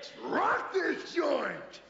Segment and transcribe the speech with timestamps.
[0.00, 1.82] Let's rock this joint!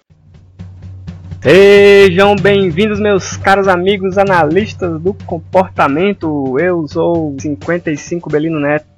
[1.40, 6.59] Sejam bem-vindos, meus caros amigos analistas do comportamento.
[6.59, 8.89] Eu sou 55 Belino Neto.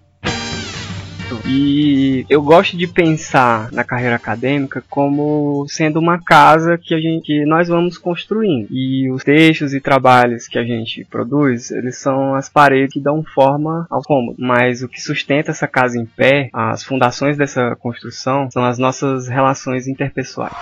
[1.47, 7.23] E eu gosto de pensar na carreira acadêmica como sendo uma casa que a gente
[7.23, 8.67] que nós vamos construindo.
[8.71, 13.23] E os textos e trabalhos que a gente produz, eles são as paredes que dão
[13.23, 14.37] forma ao cômodo.
[14.39, 19.29] Mas o que sustenta essa casa em pé, as fundações dessa construção, são as nossas
[19.29, 20.53] relações interpessoais.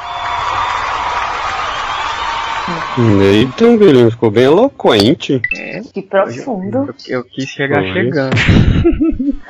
[3.22, 5.40] Eita, Belino, ficou bem eloquente.
[5.56, 6.94] É, Que profundo.
[7.08, 7.92] eu, eu quis chegar Foi.
[7.92, 8.36] chegando.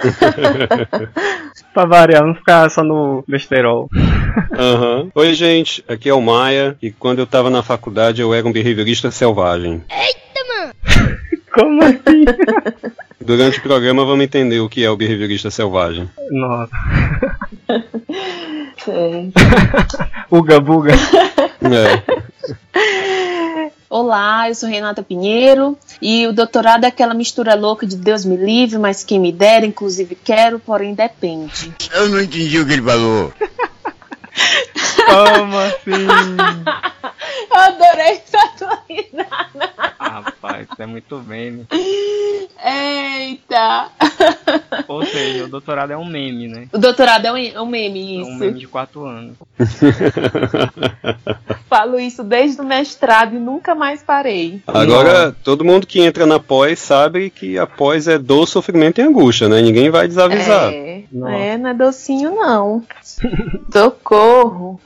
[1.74, 3.88] pra variar, não ficar só no besterol.
[4.58, 5.08] Aham.
[5.14, 8.52] Oi, gente, aqui é o Maia, e quando eu tava na faculdade eu era um
[8.52, 9.82] behaviorista selvagem.
[11.52, 12.24] Como assim?
[13.20, 16.08] Durante o programa vamos entender o que é o behaviorista selvagem.
[16.30, 16.70] Nossa.
[18.78, 19.32] Sei.
[20.30, 20.92] Uga buga.
[21.62, 23.70] É.
[23.88, 28.36] Olá, eu sou Renata Pinheiro e o doutorado é aquela mistura louca de Deus me
[28.36, 31.72] livre, mas quem me dera, inclusive quero, porém depende.
[31.92, 33.32] Eu não entendi o que ele falou.
[35.10, 36.06] Como assim?
[37.52, 39.72] Eu adorei essa tua risada.
[39.98, 41.66] Rapaz, isso é muito meme.
[42.62, 43.88] Eita!
[44.88, 46.68] Ou seja, o doutorado é um meme, né?
[46.72, 48.30] O doutorado é um, é um meme, É isso.
[48.30, 49.36] um meme de 4 anos.
[51.68, 54.60] Falo isso desde o mestrado e nunca mais parei.
[54.66, 59.04] Agora, todo mundo que entra na pós sabe que a pós é dor, sofrimento e
[59.04, 59.60] angústia, né?
[59.62, 60.72] Ninguém vai desavisar.
[60.72, 61.32] É, Nossa.
[61.34, 62.82] é, não é docinho não.
[63.72, 64.80] Socorro.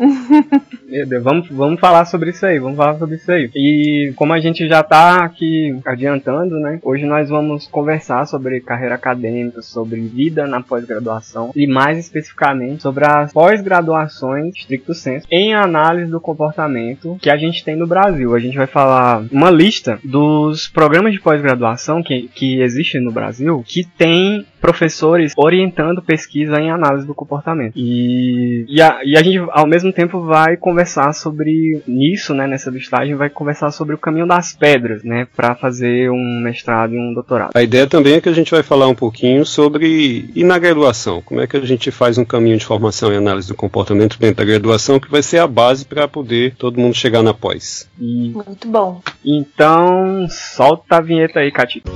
[0.87, 3.51] Meu Deus, vamos, vamos falar sobre isso aí, vamos falar sobre isso aí.
[3.55, 6.79] E como a gente já tá aqui adiantando, né?
[6.83, 13.05] Hoje nós vamos conversar sobre carreira acadêmica, sobre vida na pós-graduação e mais especificamente sobre
[13.05, 18.35] as pós-graduações, stricto senso, em análise do comportamento que a gente tem no Brasil.
[18.35, 23.65] A gente vai falar uma lista dos programas de pós-graduação que, que existem no Brasil
[23.67, 27.75] que tem professores orientando pesquisa em análise do comportamento.
[27.77, 32.71] E, e, a, e a gente, ao mesmo tempo, vai conversar sobre nisso, né, nessa
[32.71, 37.15] listagem, vai conversar sobre o caminho das pedras, né, para fazer um mestrado e um
[37.15, 37.53] doutorado.
[37.55, 41.23] A ideia também é que a gente vai falar um pouquinho sobre e na graduação,
[41.23, 44.37] como é que a gente faz um caminho de formação e análise do comportamento dentro
[44.37, 47.89] da graduação que vai ser a base para poder todo mundo chegar na pós.
[47.99, 49.01] E, Muito bom.
[49.25, 51.91] então, solta a vinheta aí, Catito.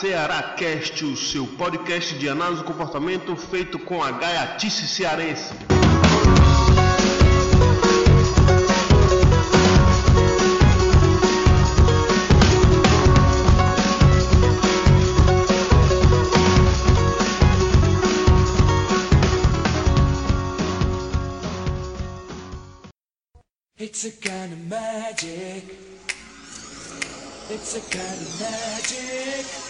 [0.00, 5.52] A Ceará Cast, o seu podcast de análise do comportamento feito com a gaiatice cearense.
[23.78, 25.76] It's a kind of magic.
[27.50, 29.69] It's a kind of magic.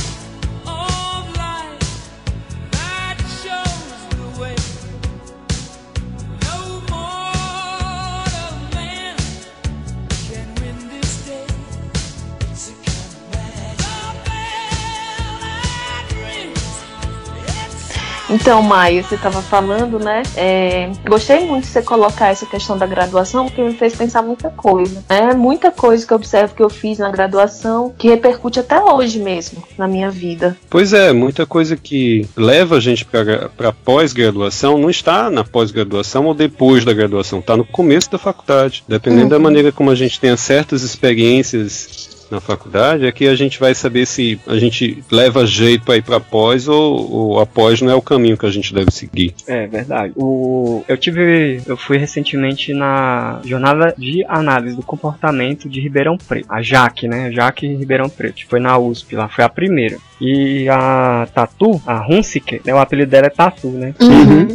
[18.31, 20.23] Então, Maia, você estava falando, né?
[20.35, 24.49] é, gostei muito de você colocar essa questão da graduação, porque me fez pensar muita
[24.49, 25.03] coisa.
[25.09, 29.19] É muita coisa que eu observo que eu fiz na graduação que repercute até hoje
[29.19, 30.57] mesmo na minha vida.
[30.69, 36.33] Pois é, muita coisa que leva a gente para pós-graduação não está na pós-graduação ou
[36.33, 38.83] depois da graduação, está no começo da faculdade.
[38.87, 42.00] Dependendo da maneira como a gente tenha certas experiências
[42.31, 46.01] na faculdade, é que a gente vai saber se a gente leva jeito para ir
[46.01, 49.33] para pós ou, ou a pós não é o caminho que a gente deve seguir.
[49.47, 50.13] É verdade.
[50.15, 51.61] O, eu tive.
[51.65, 56.45] Eu fui recentemente na jornada de análise do comportamento de Ribeirão Preto.
[56.49, 57.31] A Jaque, né?
[57.31, 58.47] Jaque Ribeirão Preto.
[58.47, 59.97] Foi na USP lá, foi a primeira.
[60.19, 62.73] E a Tatu, a Hunsiker, né?
[62.73, 63.93] O apelido dela é Tatu, né?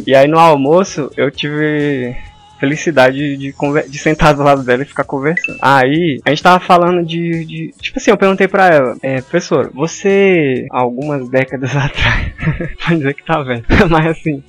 [0.05, 2.15] E aí no almoço eu tive
[2.59, 3.53] felicidade de,
[3.87, 5.57] de sentar do lado dela e ficar conversando.
[5.61, 7.45] Aí, a gente tava falando de.
[7.45, 12.31] de- tipo assim, eu perguntei pra ela, é, professor, você, algumas décadas atrás,
[12.83, 14.43] pode dizer que tá velho, mas assim,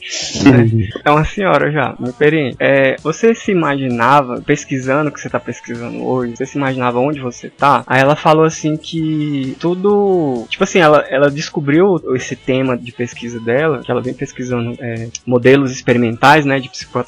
[1.05, 2.57] é uma senhora já, uma experiente.
[2.59, 7.21] É, você se imaginava, pesquisando o que você tá pesquisando hoje, você se imaginava onde
[7.21, 7.85] você tá?
[7.87, 10.47] Aí ela falou assim que tudo.
[10.49, 15.09] Tipo assim, ela, ela descobriu esse tema de pesquisa dela, que ela vem pesquisando é,
[15.27, 16.99] modelos experimentais, né, de psico-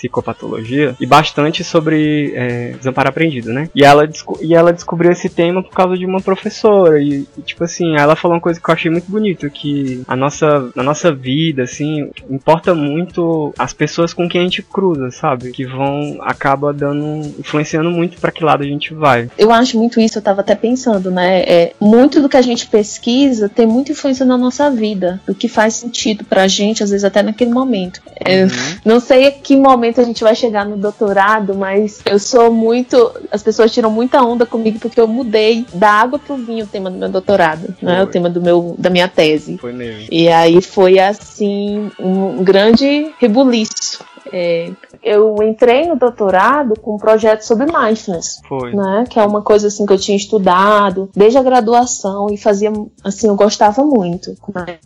[0.98, 3.68] e bastante sobre é, desamparo aprendido, né?
[3.74, 4.08] E ela,
[4.40, 8.16] e ela descobriu esse tema por causa de uma professora, e, e, tipo assim, ela
[8.16, 12.10] falou uma coisa que eu achei muito bonito, que a nossa, na nossa vida, assim,
[12.28, 15.50] importa muito as pessoas com quem a gente cruza, sabe?
[15.50, 19.30] Que vão, acaba dando, influenciando muito pra que lado a gente vai.
[19.38, 21.40] Eu acho muito isso, eu tava até pensando, né?
[21.42, 25.48] É, muito do que a gente pesquisa tem muita influência na nossa vida, do que
[25.48, 28.00] faz sentido pra gente, às vezes até naquele momento.
[28.16, 28.46] É,
[28.84, 33.12] Não sei a que momento a gente vai chegar no doutorado, mas eu sou muito.
[33.30, 36.90] As pessoas tiram muita onda comigo porque eu mudei da água pro vinho o tema
[36.90, 37.96] do meu doutorado, né?
[37.96, 38.04] Foi.
[38.04, 39.58] O tema do meu, da minha tese.
[39.58, 40.08] Foi mesmo.
[40.10, 44.04] E aí foi assim um grande rebuliço.
[44.32, 44.70] É,
[45.02, 48.74] eu entrei no doutorado com um projeto sobre mindfulness Foi.
[48.74, 49.04] né?
[49.08, 52.72] Que é uma coisa assim que eu tinha estudado desde a graduação e fazia
[53.02, 54.34] assim, eu gostava muito.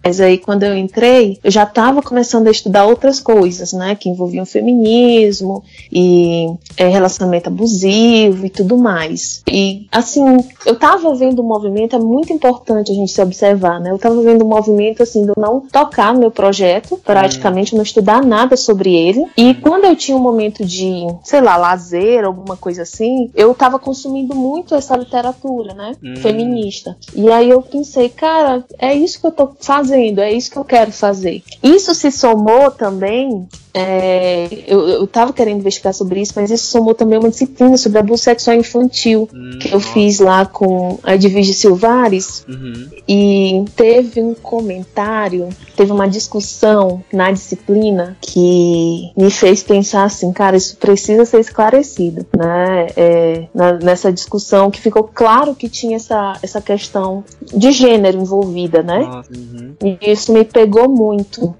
[0.04, 3.94] Mas aí quando eu entrei, eu já estava começando a estudar outras coisas, né?
[3.94, 6.46] Que envolviam feminismo e
[6.76, 9.42] é, relacionamento abusivo e tudo mais.
[9.48, 13.90] E assim, eu tava vendo um movimento, é muito importante a gente se observar, né?
[13.90, 17.82] Eu tava vendo um movimento assim de eu não tocar no meu projeto, praticamente não
[17.82, 19.23] estudar nada sobre ele.
[19.36, 23.78] E quando eu tinha um momento de, sei lá, lazer, alguma coisa assim, eu tava
[23.78, 25.92] consumindo muito essa literatura, né?
[26.02, 26.16] Hum.
[26.16, 26.96] Feminista.
[27.14, 30.64] E aí eu pensei, cara, é isso que eu tô fazendo, é isso que eu
[30.64, 31.42] quero fazer.
[31.62, 36.94] Isso se somou também é, eu, eu tava querendo investigar sobre isso, mas isso somou
[36.94, 39.92] também uma disciplina sobre abuso sexual infantil Hum, que eu nossa.
[39.92, 42.88] fiz lá com a Edvige Silvares Uhum.
[43.08, 50.56] e teve um comentário, teve uma discussão na disciplina que me fez pensar assim, cara,
[50.56, 52.86] isso precisa ser esclarecido, né?
[52.96, 58.82] É, na- nessa discussão que ficou claro que tinha essa, essa questão de gênero envolvida,
[58.82, 59.00] né?
[59.34, 59.74] Uhum.
[59.82, 61.54] E isso me pegou muito.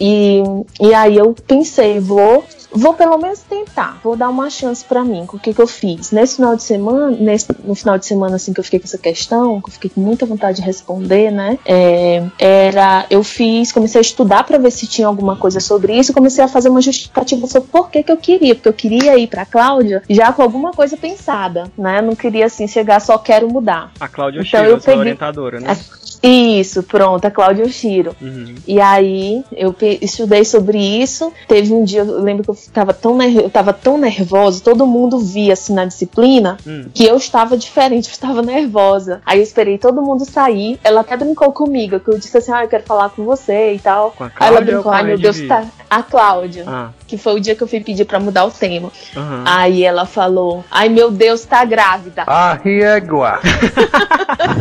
[0.00, 0.42] E,
[0.80, 5.26] e aí eu pensei, vou, vou pelo menos tentar, vou dar uma chance pra mim.
[5.32, 6.10] O que que eu fiz?
[6.10, 8.98] Nesse final de semana, nesse, no final de semana assim que eu fiquei com essa
[8.98, 11.58] questão, que eu fiquei com muita vontade de responder, né?
[11.64, 16.12] é, era, eu fiz, comecei a estudar pra ver se tinha alguma coisa sobre isso,
[16.12, 19.26] comecei a fazer uma justificativa sobre por que que eu queria, porque eu queria ir
[19.26, 21.98] pra Cláudia já com alguma coisa pensada, né?
[21.98, 23.90] Eu não queria assim chegar só quero mudar.
[24.00, 25.76] A Cláudia Então, Shiro, eu a peguei- orientadora, né?
[26.22, 28.14] Isso, pronto, a Cláudia Oshiro.
[28.22, 28.54] Uhum.
[28.66, 31.32] E aí eu estudei sobre isso.
[31.48, 34.86] Teve um dia, eu lembro que eu ficava tão, ner- eu tava tão nervosa, todo
[34.86, 36.84] mundo via assim na disciplina Hum.
[36.94, 39.20] que eu estava diferente, eu estava nervosa.
[39.26, 40.78] Aí eu esperei todo mundo sair.
[40.84, 43.78] Ela até brincou comigo, que eu disse assim: Ah, eu quero falar com você e
[43.80, 44.12] tal.
[44.12, 45.48] Com a Aí ela Cláudia ou brincou, ai meu Deus, Edvige?
[45.48, 45.64] tá.
[45.90, 48.90] A Cláudia, Ah, que foi o dia que eu fui pedir pra mudar o tema.
[49.16, 49.42] aham.
[49.44, 52.22] Aí ela falou: Ai meu Deus, tá grávida.
[52.28, 53.40] A régua.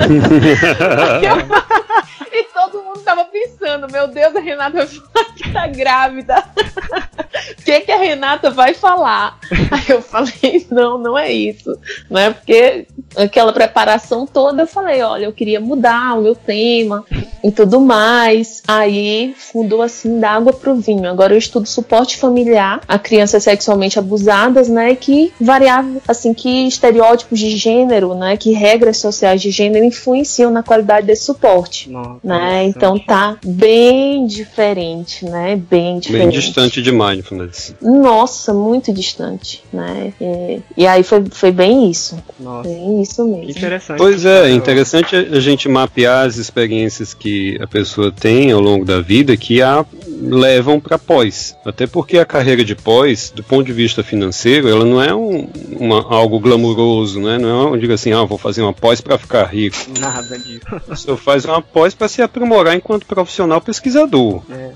[2.34, 3.26] E todo mundo tava
[3.62, 6.44] pensando, meu Deus, a Renata vai falar que tá grávida.
[7.60, 9.40] O que, que a Renata vai falar?
[9.72, 11.78] Aí eu falei, não, não é isso.
[12.10, 17.06] Não é porque aquela preparação toda eu falei, olha, eu queria mudar o meu tema
[17.44, 18.64] e tudo mais.
[18.68, 21.10] Aí fundou assim da água pro vinho.
[21.10, 24.96] Agora eu estudo suporte familiar a crianças sexualmente abusadas, né?
[24.96, 28.38] Que variável, assim, que estereótipos de gênero, né?
[28.38, 32.64] Que regras sociais de gênero influenciam na qualidade desse suporte Nossa, né?
[32.66, 35.56] Então tá bem diferente, né?
[35.56, 36.34] Bem Bem diferente.
[36.34, 37.76] distante de mindfulness.
[37.82, 40.14] Nossa, muito distante, né?
[40.20, 43.52] É, e aí foi, foi bem isso, Nossa, bem isso que mesmo.
[43.52, 43.98] interessante.
[43.98, 48.86] Pois é, é interessante a gente mapear as experiências que a pessoa tem ao longo
[48.86, 49.86] da vida que a
[50.22, 51.56] levam para pós.
[51.66, 55.48] Até porque a carreira de pós, do ponto de vista financeiro, ela não é um,
[55.80, 57.38] uma- algo glamuroso, né?
[57.38, 59.78] Não é, diga assim, ah, vou fazer uma pós para ficar rico.
[60.00, 60.62] Nada disso.
[60.88, 64.42] Você faz uma pós para se aprimorar enquanto profissional pesquisador.
[64.50, 64.72] É,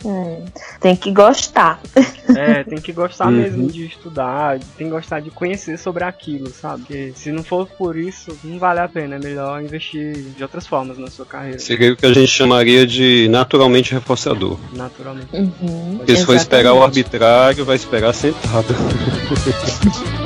[0.79, 1.79] tem que gostar.
[2.35, 3.31] É, tem que gostar Uhum.
[3.33, 6.81] mesmo de estudar, tem que gostar de conhecer sobre aquilo, sabe?
[6.83, 9.15] Porque se não for por isso, não vale a pena.
[9.15, 12.85] É melhor investir de outras formas na sua carreira, Seria o que a gente chamaria
[12.85, 14.57] de naturalmente reforçador.
[14.73, 15.35] naturalmente.
[15.38, 18.75] Uhum, Porque se for esperar o arbitrário, vai esperar sentado.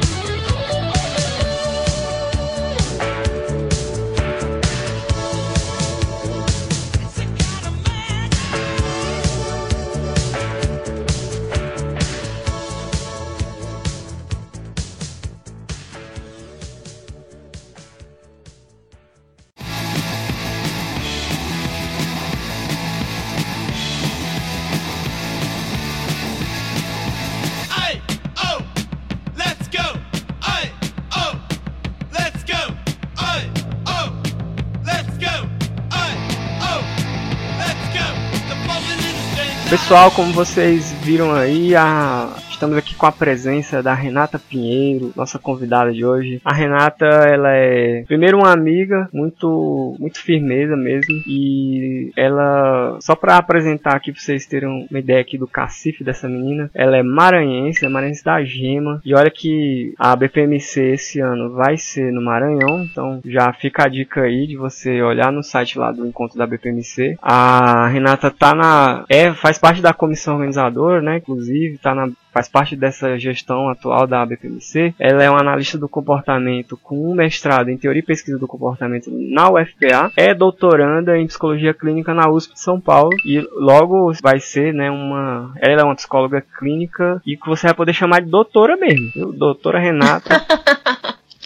[39.89, 42.29] Pessoal, como vocês viram aí, a-
[42.59, 46.41] estamos aqui com a presença da Renata Pinheiro, nossa convidada de hoje.
[46.43, 53.37] A Renata, ela é primeiro uma amiga, muito muito firmeza mesmo, e ela só para
[53.37, 57.85] apresentar aqui para vocês terem uma ideia aqui do cacife dessa menina, ela é maranhense,
[57.85, 59.01] é maranhense da Gema.
[59.05, 63.87] E olha que a BPMC esse ano vai ser no Maranhão, então já fica a
[63.87, 67.15] dica aí de você olhar no site lá do encontro da BPMC.
[67.21, 71.17] A Renata tá na é faz parte da comissão organizadora, né?
[71.17, 74.93] Inclusive tá na faz parte dessa gestão atual da BPMC.
[74.97, 79.11] Ela é uma analista do comportamento com um mestrado em teoria e pesquisa do comportamento
[79.11, 80.11] na UFPA.
[80.15, 84.89] É doutoranda em psicologia clínica na USP de São Paulo e logo vai ser, né,
[84.89, 89.11] uma ela é uma psicóloga clínica e que você vai poder chamar de doutora mesmo,
[89.13, 89.33] viu?
[89.33, 90.41] Doutora Renata.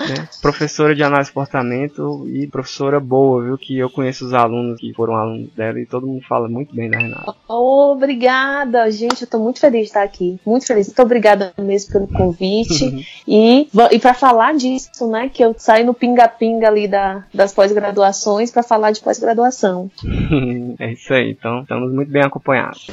[0.07, 0.27] né?
[0.41, 3.57] Professora de análise de comportamento e professora boa, viu?
[3.57, 6.89] Que eu conheço os alunos que foram alunos dela e todo mundo fala muito bem
[6.89, 7.33] da Renata.
[7.48, 9.24] Obrigada, gente.
[9.24, 10.39] Eu tô muito feliz de estar aqui.
[10.45, 10.88] Muito feliz.
[10.88, 13.05] Muito obrigada mesmo pelo convite.
[13.27, 15.29] e e para falar disso, né?
[15.29, 19.89] Que eu saio no pinga-pinga ali da, das pós-graduações para falar de pós-graduação.
[20.79, 22.88] é isso aí, então estamos muito bem acompanhados.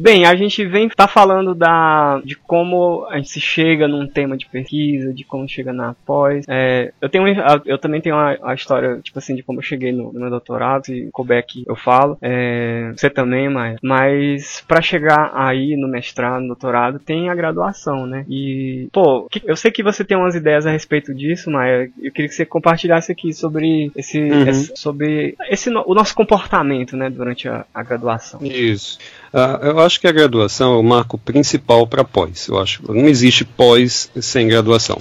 [0.00, 4.36] Bem, a gente vem tá falando da de como a gente se chega num tema
[4.36, 6.44] de pesquisa, de como chega na pós.
[6.48, 7.26] É, eu tenho
[7.66, 10.30] eu também tenho uma, a história tipo assim de como eu cheguei no, no meu
[10.30, 12.16] doutorado, se couber aqui eu falo.
[12.22, 18.06] É, você também, mas mas para chegar aí no mestrado, no doutorado, tem a graduação,
[18.06, 18.24] né?
[18.28, 22.28] E pô, eu sei que você tem umas ideias a respeito disso, mas eu queria
[22.28, 24.48] que você compartilhasse aqui sobre esse, Uhum.
[24.48, 28.38] esse- sobre esse o nosso comportamento, né, durante a, a graduação.
[28.44, 28.98] Isso.
[29.32, 32.46] Ah, eu acho que a graduação é o marco principal para pós.
[32.46, 34.98] Eu acho não existe pós sem graduação.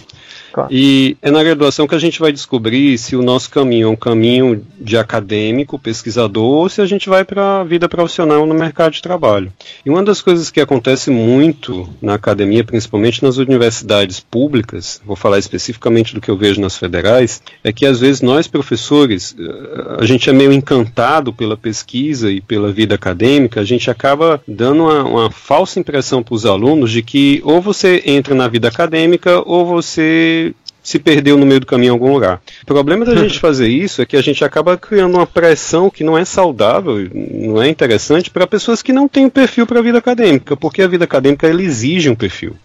[0.58, 0.74] Claro.
[0.74, 3.96] E é na graduação que a gente vai descobrir se o nosso caminho é um
[3.96, 8.94] caminho de acadêmico, pesquisador, ou se a gente vai para a vida profissional no mercado
[8.94, 9.54] de trabalho.
[9.86, 15.38] E uma das coisas que acontece muito na academia, principalmente nas universidades públicas, vou falar
[15.38, 20.06] especificamente do que eu vejo nas federais, é que às vezes nós professores, eh, a
[20.08, 25.04] gente é meio encantado pela pesquisa e pela vida acadêmica, a gente acaba dando uma,
[25.04, 29.64] uma falsa impressão para os alunos de que ou você entra na vida acadêmica ou
[29.64, 30.47] você
[30.88, 32.42] se perdeu no meio do caminho em algum lugar.
[32.64, 36.02] O problema da gente fazer isso é que a gente acaba criando uma pressão que
[36.02, 39.82] não é saudável, não é interessante para pessoas que não têm um perfil para a
[39.82, 42.56] vida acadêmica, porque a vida acadêmica ela exige um perfil.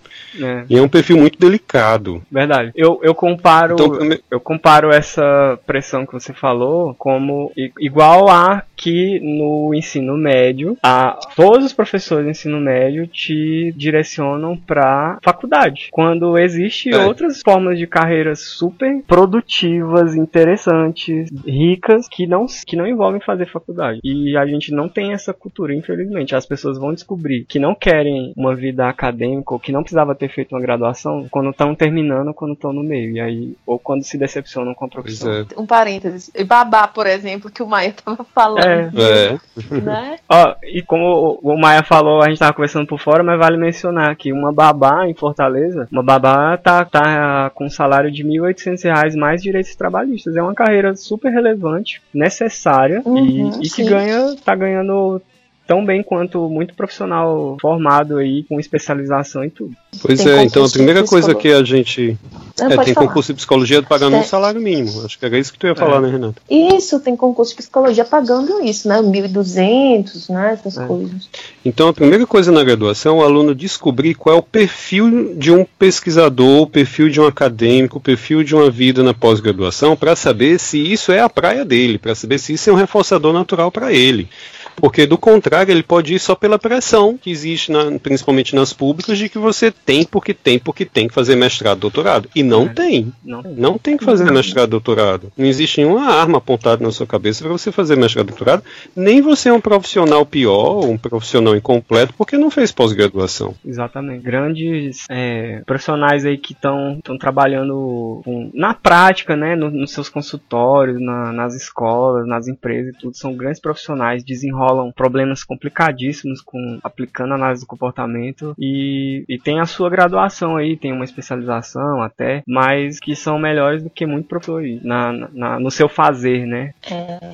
[0.40, 2.22] É, E é um perfil muito delicado.
[2.30, 2.72] verdade.
[2.74, 3.98] Eu, eu comparo Então,
[4.30, 11.16] eu comparo essa pressão que você falou como igual a que no ensino médio, a,
[11.36, 15.88] todos os professores do ensino médio te direcionam para faculdade.
[15.92, 16.98] Quando existe É.
[17.06, 24.00] outras formas de carreiras super produtivas, interessantes, ricas que não que não envolvem fazer faculdade.
[24.02, 26.34] E a gente não tem essa cultura, infelizmente.
[26.34, 30.28] As pessoas vão descobrir que não querem uma vida acadêmica ou que não precisava ter
[30.28, 33.10] feito uma graduação quando estão terminando ou quando estão no meio.
[33.16, 35.32] E aí, ou quando se decepcionam com a profissão.
[35.32, 35.46] é.
[35.56, 36.30] Um parênteses.
[36.46, 38.64] Babá, por exemplo, que o Maia tava falando.
[39.00, 39.38] É.
[39.72, 39.74] É.
[39.80, 40.18] Né?
[40.28, 44.14] Ó, e como o Maia falou, a gente tava conversando por fora, mas vale mencionar
[44.14, 49.16] que uma babá em Fortaleza, uma babá tá, tá com um salário de 1.800 reais
[49.16, 50.36] mais direitos trabalhistas.
[50.36, 55.20] É uma carreira super relevante, necessária Uhum, e, e que ganha, tá ganhando
[55.66, 59.72] tão bem quanto muito profissional formado aí, com especialização e tudo.
[60.00, 62.16] Pois Tem é, então a primeira coisa que a gente.
[62.58, 63.06] Não, é, tem falar.
[63.06, 65.04] concurso de psicologia pagando um salário mínimo.
[65.04, 66.00] Acho que era isso que tu ia falar, É.
[66.00, 66.42] né, Renata?
[66.50, 69.00] Isso, tem concurso de psicologia pagando isso, né?
[69.02, 70.52] 1.200, né?
[70.54, 70.86] Essas É.
[70.86, 71.28] coisas.
[71.64, 75.52] Então a primeira coisa na graduação é o aluno descobrir qual é o perfil de
[75.52, 80.16] um pesquisador, o perfil de um acadêmico, o perfil de uma vida na pós-graduação, para
[80.16, 83.70] saber se isso é a praia dele, para saber se isso é um reforçador natural
[83.70, 84.28] para ele.
[84.76, 89.18] Porque do contrário, ele pode ir só pela pressão que existe, na- principalmente nas públicas,
[89.18, 92.28] de que você tem porque tem porque tem que fazer mestrado, doutorado.
[92.34, 92.68] E não É.
[92.68, 93.12] tem.
[93.24, 95.32] Não Não tem que fazer mestrado, doutorado.
[95.36, 98.62] Não existe nenhuma arma apontada na sua cabeça para você fazer mestrado, doutorado.
[98.96, 103.54] Nem você é um profissional pior, um profissional incompleto, porque não fez pós-graduação.
[103.64, 104.22] Exatamente.
[104.24, 111.00] Grandes é, profissionais aí que estão trabalhando com- na prática, né, no- nos seus consultórios,
[111.00, 114.24] na- nas escolas, nas empresas e tudo, são grandes profissionais,
[114.62, 120.76] desenrolam problemas complicadíssimos com aplicando análise do comportamento e, e tem a sua graduação aí,
[120.76, 125.60] tem uma especialização até, mas que são melhores do que muito professor aí, na, na-
[125.60, 126.72] no seu fazer, né?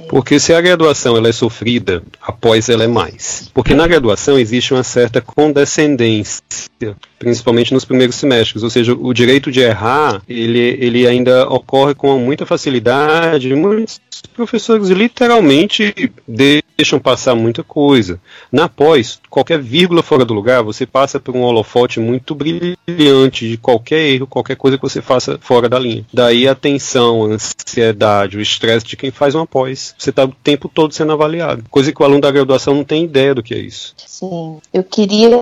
[0.08, 3.50] Porque se a graduação ela é sofrida, após ela é mais.
[3.54, 6.42] Porque na graduação existe uma certa condescendência,
[7.18, 8.62] principalmente nos primeiros semestres.
[8.62, 14.32] Ou seja, o direito de errar, ele, ele ainda ocorre com muita facilidade, muitos os
[14.34, 18.20] professores literalmente deixam passar muita coisa.
[18.50, 23.56] Na pós, qualquer vírgula fora do lugar, você passa por um holofote muito brilhante de
[23.56, 26.04] qualquer erro, qualquer coisa que você faça fora da linha.
[26.12, 29.94] Daí a tensão, a ansiedade, o estresse de quem faz uma pós.
[29.96, 31.64] Você está o tempo todo sendo avaliado.
[31.70, 33.94] Coisa que o aluno da graduação não tem ideia do que é isso.
[33.98, 35.40] Sim, eu queria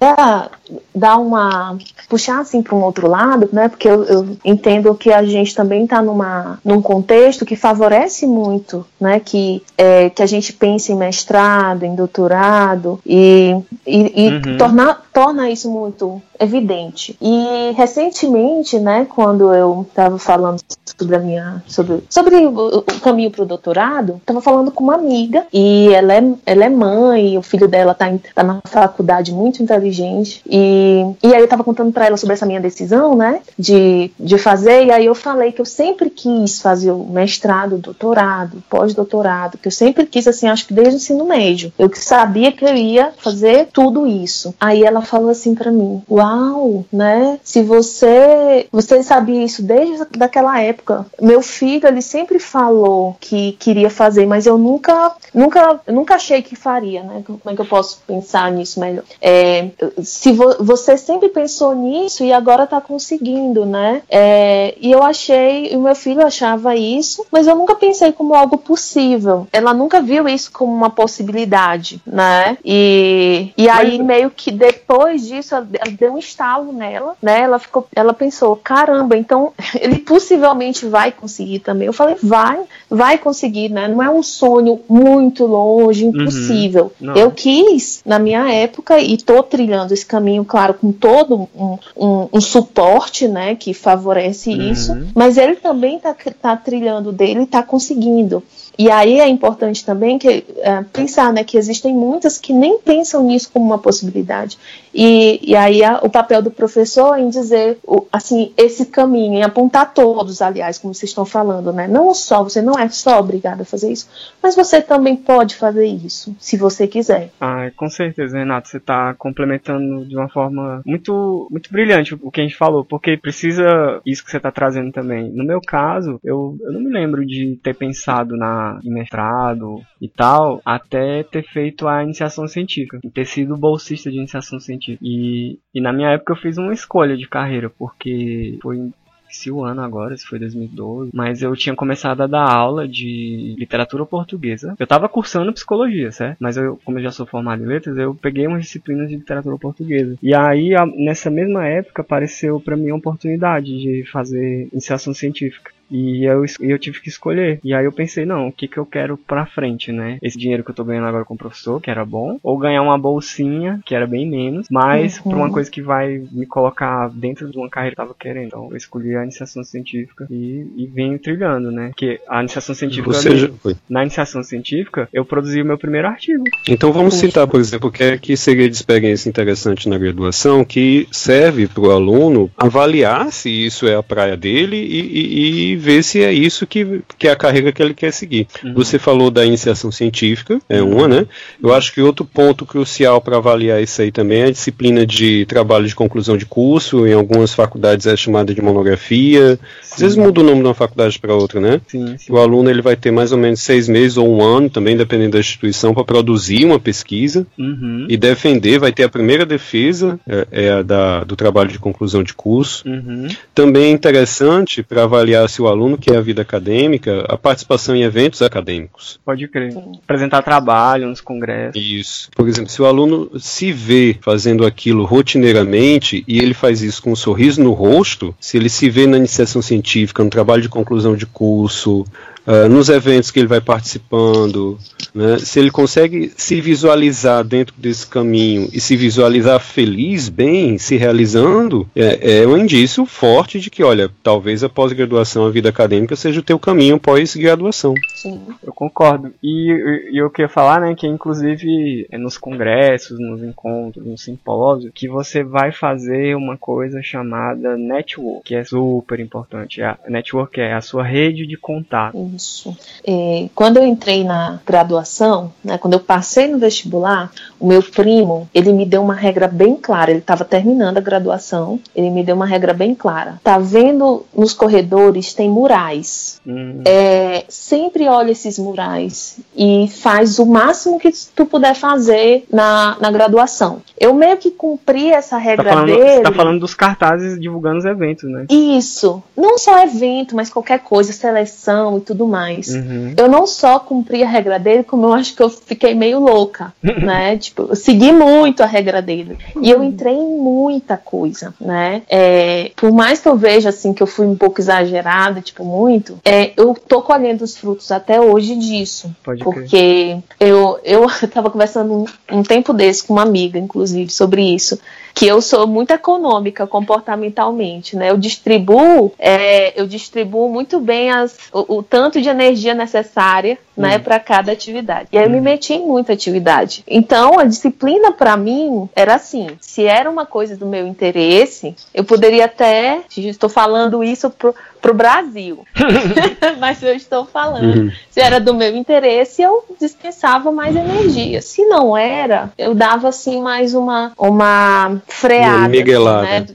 [0.94, 1.76] dar uma
[2.08, 3.68] puxar assim para um outro lado, né?
[3.68, 8.86] Porque eu, eu entendo que a gente também está numa num contexto que favorece muito,
[9.00, 9.20] né?
[9.20, 13.56] Que é, que a gente pense em mestrado, em doutorado e,
[13.86, 14.58] e, e Uhum.
[14.58, 17.16] tornar torna isso muito evidente.
[17.22, 23.30] E recentemente, né, quando eu estava falando sobre a minha sobre, sobre o, o caminho
[23.30, 27.42] para o doutorado, estava falando com uma amiga e ela é, ela é mãe, o
[27.42, 31.92] filho dela tá, em- tá na faculdade muito inteligente e, e aí eu estava contando
[31.92, 35.62] para ela sobre essa minha decisão, né, de, de fazer e aí eu falei que
[35.62, 40.74] eu sempre quis fazer o mestrado, doutorado, pós-doutorado, que eu sempre quis assim, acho que
[40.74, 41.72] desde o ensino médio.
[41.78, 44.54] Eu que sabia que eu ia fazer tudo isso.
[44.60, 47.38] Aí ela falou assim para mim: "Uau, né?
[47.42, 51.06] Se você você sabia isso desde daquela época.
[51.20, 56.56] Meu filho, ele sempre falou que queria fazer, mas eu nunca nunca nunca achei que
[56.56, 57.22] faria, né?
[57.26, 59.04] Como é que eu posso pensar nisso melhor?
[59.20, 59.68] É,
[60.02, 64.02] se vo- você sempre pensou nisso e agora tá conseguindo, né?
[64.10, 68.58] É, e eu achei, o meu filho achava isso, mas eu nunca pensei como algo
[68.58, 69.46] possível.
[69.52, 72.56] Ela nunca viu isso como uma possibilidade, né?
[72.64, 75.66] E, e aí meio que depois disso ela
[75.98, 77.42] deu um estalo nela, né?
[77.42, 81.86] Ela ficou, ela pensou, caramba, então ele possivelmente vai conseguir também.
[81.86, 83.88] Eu falei, vai, vai conseguir, né?
[83.88, 86.92] Não é um sonho muito longe, impossível.
[87.00, 87.14] Não.
[87.14, 92.28] Eu quis na minha época e tô trilhando esse caminho, claro, com todo um, um,
[92.32, 94.72] um suporte, né, que favorece Uhum.
[94.72, 98.42] isso, mas ele também tá, tá trilhando dele e tá conseguindo.
[98.78, 103.22] E aí é importante também que, é, pensar né, que existem muitas que nem pensam
[103.22, 104.58] nisso como uma possibilidade.
[104.98, 109.42] E, e aí a- o papel do professor em dizer o- assim esse caminho, em
[109.42, 111.86] apontar todos, aliás, como vocês estão falando, né?
[111.86, 114.08] Não só, você não é só obrigado a fazer isso,
[114.42, 117.30] mas você também pode fazer isso, se você quiser.
[117.38, 122.40] Ah, com certeza, Renato, você está complementando de uma forma muito, muito brilhante o que
[122.40, 125.30] a gente falou, porque precisa isso que você está trazendo também.
[125.30, 130.08] No meu caso, eu, eu não me lembro de ter pensado na em mestrado e
[130.08, 134.85] tal, até ter feito a iniciação científica, ter sido bolsista de iniciação científica.
[135.02, 138.90] E, e na minha época eu fiz uma escolha de carreira, porque foi
[139.28, 143.54] esqueci o ano agora, se foi 2012, mas eu tinha começado a dar aula de
[143.58, 144.74] literatura portuguesa.
[144.78, 146.36] Eu tava cursando psicologia, certo?
[146.40, 149.58] Mas eu, como eu já sou formado em letras, eu peguei umas disciplinas de literatura
[149.58, 150.16] portuguesa.
[150.22, 155.72] E aí, a- nessa mesma época, apareceu pra mim a oportunidade de fazer iniciação científica.
[155.90, 157.60] E eu, eu tive que escolher.
[157.62, 160.18] E aí eu pensei, não, o que que eu quero pra frente, né?
[160.22, 162.82] Esse dinheiro que eu tô ganhando agora com o professor, que era bom, ou ganhar
[162.82, 165.30] uma bolsinha, que era bem menos, mas Uhum.
[165.30, 168.46] pra uma coisa que vai me colocar dentro de uma carreira que eu tava querendo.
[168.46, 171.88] Então eu escolhi a iniciação científica e, e venho trilhando, né?
[171.88, 173.74] Porque a iniciação científica, Ou seja, foi.
[173.88, 176.44] na iniciação científica, eu produzi o meu primeiro artigo.
[176.68, 177.26] Então vamos Puxa.
[177.26, 181.66] citar, por exemplo, o que é que seria de experiência interessante na graduação, que serve
[181.68, 186.22] para o aluno avaliar se isso é a praia dele e, e- e ver se
[186.22, 188.46] é isso que, que é a carreira que ele quer seguir.
[188.64, 188.74] Uhum.
[188.74, 191.26] Você falou da iniciação científica, é uma, né?
[191.62, 195.44] Eu acho que outro ponto crucial para avaliar isso aí também é a disciplina de
[195.46, 199.58] trabalho de conclusão de curso, em algumas faculdades é chamada de monografia,
[199.92, 201.80] às vezes muda o nome de uma faculdade para outra, né?
[201.86, 202.32] Sim, sim.
[202.32, 205.32] O aluno ele vai ter mais ou menos seis meses ou um ano, também dependendo
[205.32, 208.06] da instituição, para produzir uma pesquisa Uhum.
[208.08, 208.78] e defender.
[208.78, 212.88] Vai ter a primeira defesa, é, é a da, do trabalho de conclusão de curso.
[212.88, 213.28] Uhum.
[213.54, 218.02] Também é interessante para avaliar se o aluno quer a vida acadêmica, a participação em
[218.02, 219.18] eventos acadêmicos.
[219.24, 219.74] Pode crer.
[220.04, 221.80] Apresentar trabalho nos congressos.
[221.80, 222.30] Isso.
[222.34, 227.12] Por exemplo, se o aluno se vê fazendo aquilo rotineiramente e ele faz isso com
[227.12, 231.16] um sorriso no rosto, se ele se vê na iniciação científica, no trabalho de conclusão
[231.16, 232.04] de curso,
[232.46, 234.78] ah, nos eventos que ele vai participando,
[235.14, 240.96] né, se ele consegue se visualizar dentro desse caminho e se visualizar feliz, bem, se
[240.96, 246.14] realizando, é, é um indício forte de que, olha, talvez a pós-graduação, a vida acadêmica
[246.16, 247.94] seja o teu caminho pós-graduação.
[248.14, 248.40] Sim.
[248.62, 249.32] Eu concordo.
[249.42, 254.16] E, e- e eu queria falar, né, que inclusive é nos congressos, nos encontros, no
[254.18, 259.82] simpósio, que você vai fazer uma coisa chamada network, que é super importante.
[259.82, 262.16] A network é a sua rede de contato.
[262.16, 262.35] Uhum.
[262.36, 262.76] Isso.
[263.06, 268.48] É, quando eu entrei na graduação, né, quando eu passei no vestibular, o meu primo,
[268.54, 270.10] ele me deu uma regra bem clara.
[270.10, 273.40] Ele estava terminando a graduação, ele me deu uma regra bem clara.
[273.42, 276.40] Tá vendo nos corredores tem murais.
[276.46, 282.96] Hum, É, sempre olha esses murais e faz o máximo que tu puder fazer na,
[283.00, 283.82] na graduação.
[283.98, 286.16] Eu meio que cumpri essa tá regra falando, dele.
[286.16, 288.46] você tá falando dos cartazes divulgando os eventos, né?
[288.50, 289.22] Isso.
[289.36, 292.68] Não só evento, mas qualquer coisa, seleção e tudo mais.
[292.68, 293.14] Uhum.
[293.16, 296.72] Eu não só cumpri a regra dele, como eu acho que eu fiquei meio louca,
[296.82, 297.36] né?
[297.36, 299.38] Tipo, eu segui muito a regra dele.
[299.60, 302.02] E eu entrei em muita coisa, né?
[302.08, 306.18] É, por mais que eu veja, assim, que eu fui um pouco exagerada, tipo, muito,
[306.24, 309.14] é, eu tô colhendo os frutos até hoje disso.
[309.24, 309.54] Pode crer.
[309.54, 314.78] Porque eu, eu tava conversando um, um tempo desse com uma amiga, inclusive, sobre isso.
[315.18, 318.10] Que eu sou muito econômica comportamentalmente, né?
[318.10, 323.98] Eu distribuo, é, eu distribuo muito bem as, o, o tanto de energia necessária, né,
[323.98, 325.08] para cada atividade.
[325.12, 326.82] E aí eu me meti em muita atividade.
[326.86, 332.04] Então a disciplina para mim era assim: se era uma coisa do meu interesse, eu
[332.04, 334.54] poderia até, estou falando isso pro,
[334.86, 335.64] pro Brasil,
[336.60, 337.92] mas eu estou falando Uhum.
[338.10, 341.42] se era do meu interesse, eu dispensava mais energia.
[341.42, 345.56] Se não era, eu dava assim mais uma, uma freada.
[345.58, 346.26] Uma miguelada.
[346.28, 346.46] assim, né?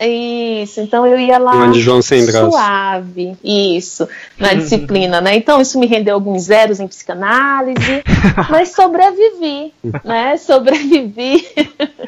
[0.00, 5.34] Isso, então eu ia lá Uma de João sem suave, isso, na disciplina, né?
[5.34, 8.04] Então isso me rendeu alguns zeros em psicanálise,
[8.48, 9.72] mas sobrevivi,
[10.04, 10.36] né?
[10.36, 11.44] Sobrevivi,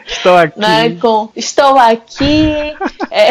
[0.07, 0.61] Estou aqui.
[0.61, 0.91] né?
[1.01, 2.45] Com estou aqui,
[3.11, 3.31] é,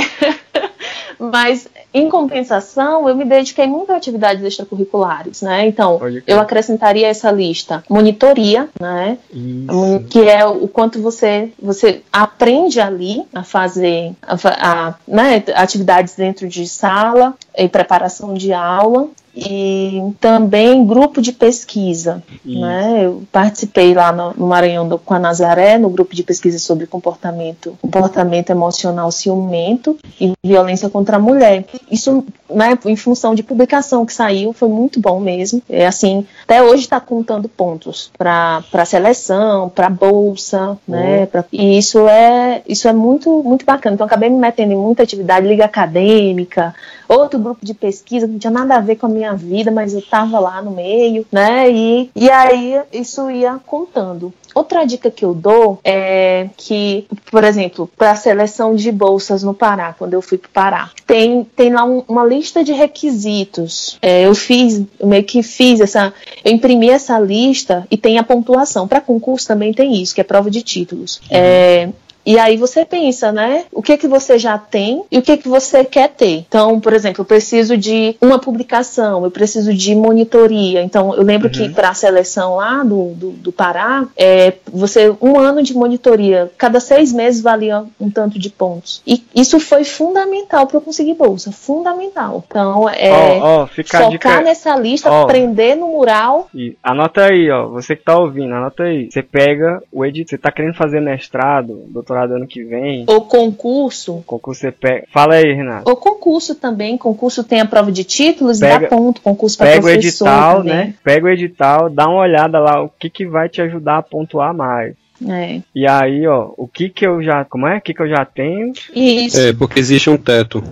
[1.20, 5.68] mas em compensação eu me dediquei muito a atividades extracurriculares, né?
[5.68, 9.18] Então eu acrescentaria essa lista monitoria, né?
[9.34, 10.06] Isso.
[10.10, 16.48] que é o quanto você você aprende ali a fazer a, a, né, atividades dentro
[16.48, 23.06] de sala e preparação de aula e também grupo de pesquisa, né?
[23.06, 26.86] Eu participei lá no, no Maranhão do- com a Nazaré no grupo de pesquisa sobre
[26.88, 31.66] comportamento, comportamento emocional ciumento e violência contra a mulher.
[31.92, 35.62] Isso, né, em função de publicação que saiu, foi muito bom mesmo.
[35.70, 41.26] É assim, até hoje está contando pontos para para seleção, para bolsa, né?
[41.28, 43.94] pra- e isso é isso é muito muito bacana.
[43.96, 46.74] Então acabei me metendo em muita atividade, liga acadêmica,
[47.18, 49.94] outro grupo de pesquisa que não tinha nada a ver com a minha vida, mas
[49.94, 51.70] eu estava lá no meio, né?
[51.72, 54.34] E, e aí isso ia contando.
[54.56, 59.54] Outra dica que eu dou é que, por exemplo, para a seleção de bolsas no
[59.54, 63.98] Pará, quando eu fui para o Pará, tem, tem lá um- uma lista de requisitos.
[64.02, 68.88] É, eu fiz, meio que fiz essa, eu imprimi essa lista e tem a pontuação.
[68.88, 71.22] Para concurso também tem isso, que é prova de títulos.
[71.30, 71.90] É,
[72.26, 73.66] e aí você pensa, né?
[73.72, 76.46] O que que você já tem e o que que você quer ter.
[76.48, 80.82] Então, por exemplo, eu preciso de uma publicação, eu preciso de monitoria.
[80.82, 85.40] Então, eu lembro que para a seleção lá do, do, do Pará, é, você um
[85.40, 89.02] ano de monitoria, cada seis meses valia um tanto de pontos.
[89.06, 92.44] E isso foi fundamental para eu conseguir bolsa, fundamental.
[92.48, 93.40] Então, é
[93.74, 94.42] fica a focar dica.
[94.42, 95.24] nessa lista, Ó.
[95.24, 96.50] aprender no mural.
[96.54, 97.68] E anota aí, ó.
[97.70, 99.10] Você que tá ouvindo, anota aí.
[99.10, 100.30] Você pega o editor.
[100.30, 103.06] Você tá querendo fazer mestrado, doutorado ano que vem.
[103.08, 105.06] Ou concurso, Concurso você pega.
[105.12, 105.90] Fala aí, Renato.
[105.90, 109.68] O concurso também, concurso tem a prova de títulos e Pega- dá ponto, concurso para
[109.68, 110.74] Pega o edital, também.
[110.74, 110.94] né?
[111.04, 114.54] Pega o edital, dá uma olhada lá, o que que vai te ajudar a pontuar
[114.54, 114.96] mais.
[115.28, 115.60] É.
[115.76, 117.78] E aí, ó, o que que eu já, como é?
[117.78, 119.40] O que que eu já tenho Isso.
[119.40, 120.64] É, porque existe um teto.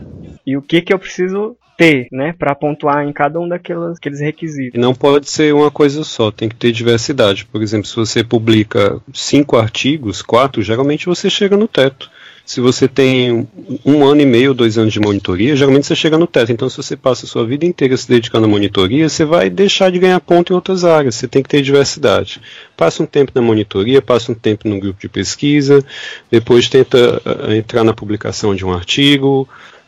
[0.45, 4.19] e o que que eu preciso ter, né, Pra pontuar em cada um daqueles aqueles
[4.19, 4.79] requisitos.
[4.79, 7.45] Não pode ser uma coisa só, tem que ter diversidade.
[7.45, 12.09] Por exemplo, se você publica cinco artigos, quatro, geralmente você chega no teto.
[12.47, 13.45] Se você tem
[13.85, 16.49] um ano e meio, dois anos de monitoria, geralmente você chega no teto.
[16.49, 19.91] Então, se você passa a sua vida inteira se dedicando à monitoria, você vai deixar
[19.91, 21.15] de ganhar ponto em outras áreas.
[21.15, 22.39] Você tem que ter diversidade.
[22.77, 25.83] Passa um tempo na monitoria, passa um tempo no grupo de pesquisa,
[26.31, 29.45] depois tenta ah, entrar na publicação de um artigo,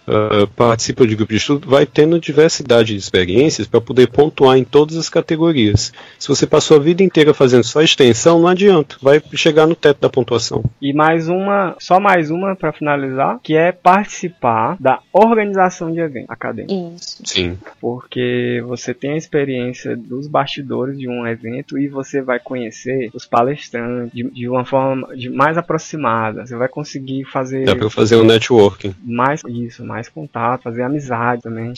[0.10, 4.64] ah, participa de grupo de estudo, vai tendo diversidade de experiências para poder pontuar em
[4.64, 5.94] todas as categorias.
[6.18, 10.02] Se você passou a vida inteira fazendo só extensão, não adianta, vai chegar no teto
[10.02, 10.64] da pontuação.
[10.82, 16.30] E mais uma, só mais uma pra finalizar, que é participar da organização de eventos
[16.30, 17.20] acadêmicos.
[17.20, 17.24] Isso.
[17.26, 17.58] Sim.
[17.80, 23.26] porque você tem a experiência dos bastidores de um evento e você vai conhecer os
[23.26, 26.46] palestrantes de, de uma forma de mais aproximada.
[26.46, 28.96] Você vai conseguir fazer Dá para fazer o networking.
[29.04, 31.74] mais isso, mais contato, fazer amizade também.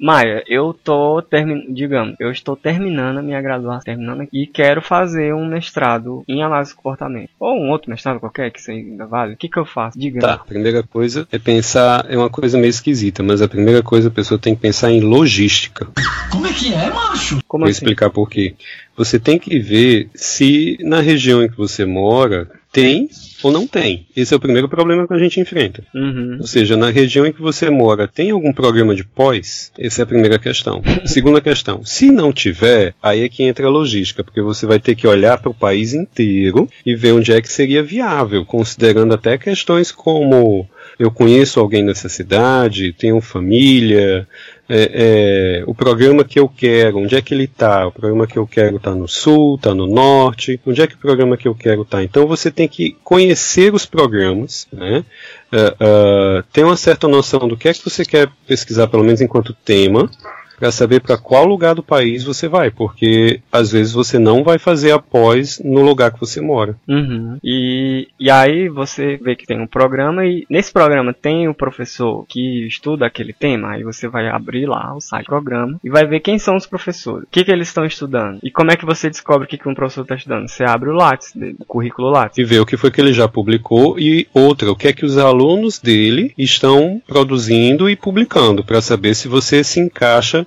[0.00, 4.80] Maia, eu tô terminando, digamos, eu estou terminando a minha graduação, terminando aqui, e quero
[4.80, 7.30] fazer um mestrado em análise de comportamento.
[7.40, 9.34] Ou um outro mestrado qualquer, que isso ainda vale.
[9.34, 9.98] O que que eu faço?
[9.98, 10.20] Diga.
[10.20, 14.06] Tá, a primeira coisa é pensar, é uma coisa meio esquisita, mas a primeira coisa
[14.06, 15.88] a pessoa tem que pensar em logística.
[16.30, 17.40] Como é que é, macho?
[17.48, 17.78] Como Vou assim?
[17.78, 18.54] explicar por quê.
[18.96, 23.08] Você tem que ver se na região em que você mora tem
[23.42, 24.06] ou não tem.
[24.16, 25.82] Esse é o primeiro problema que a gente enfrenta.
[25.94, 26.38] Uhum.
[26.40, 29.72] Ou seja, na região em que você mora, tem algum programa de pós?
[29.78, 30.82] Essa é a primeira questão.
[31.06, 34.94] Segunda questão, se não tiver, aí é que entra a logística, porque você vai ter
[34.94, 39.38] que olhar para o país inteiro e ver onde é que seria viável, considerando até
[39.38, 44.26] questões como eu conheço alguém nessa cidade, tenho família,
[44.68, 47.86] é, é, o programa que eu quero, onde é que ele está?
[47.86, 50.98] O programa que eu quero está no sul, está no norte, onde é que o
[50.98, 52.02] programa que eu quero está?
[52.02, 55.04] Então você tem que conhecer os programas, né?
[55.50, 59.22] Ah, ah, ter uma certa noção do que é que você quer pesquisar, pelo menos
[59.22, 60.10] enquanto tema,
[60.58, 64.58] para saber para qual lugar do país você vai, porque às vezes você não vai
[64.58, 66.76] fazer após no lugar que você mora.
[66.88, 67.38] Uhum.
[67.42, 72.24] E, e aí você vê que tem um programa e nesse programa tem o professor
[72.28, 76.04] que estuda aquele tema, aí você vai abrir lá o site do programa e vai
[76.06, 78.84] ver quem são os professores, o que, que eles estão estudando e como é que
[78.84, 80.48] você descobre o que, que um professor está estudando.
[80.48, 82.38] Você abre o Lattes, dele, o currículo Lattes.
[82.38, 85.04] e ver o que foi que ele já publicou e outra, o que é que
[85.04, 90.46] os alunos dele estão produzindo e publicando, para saber se você se encaixa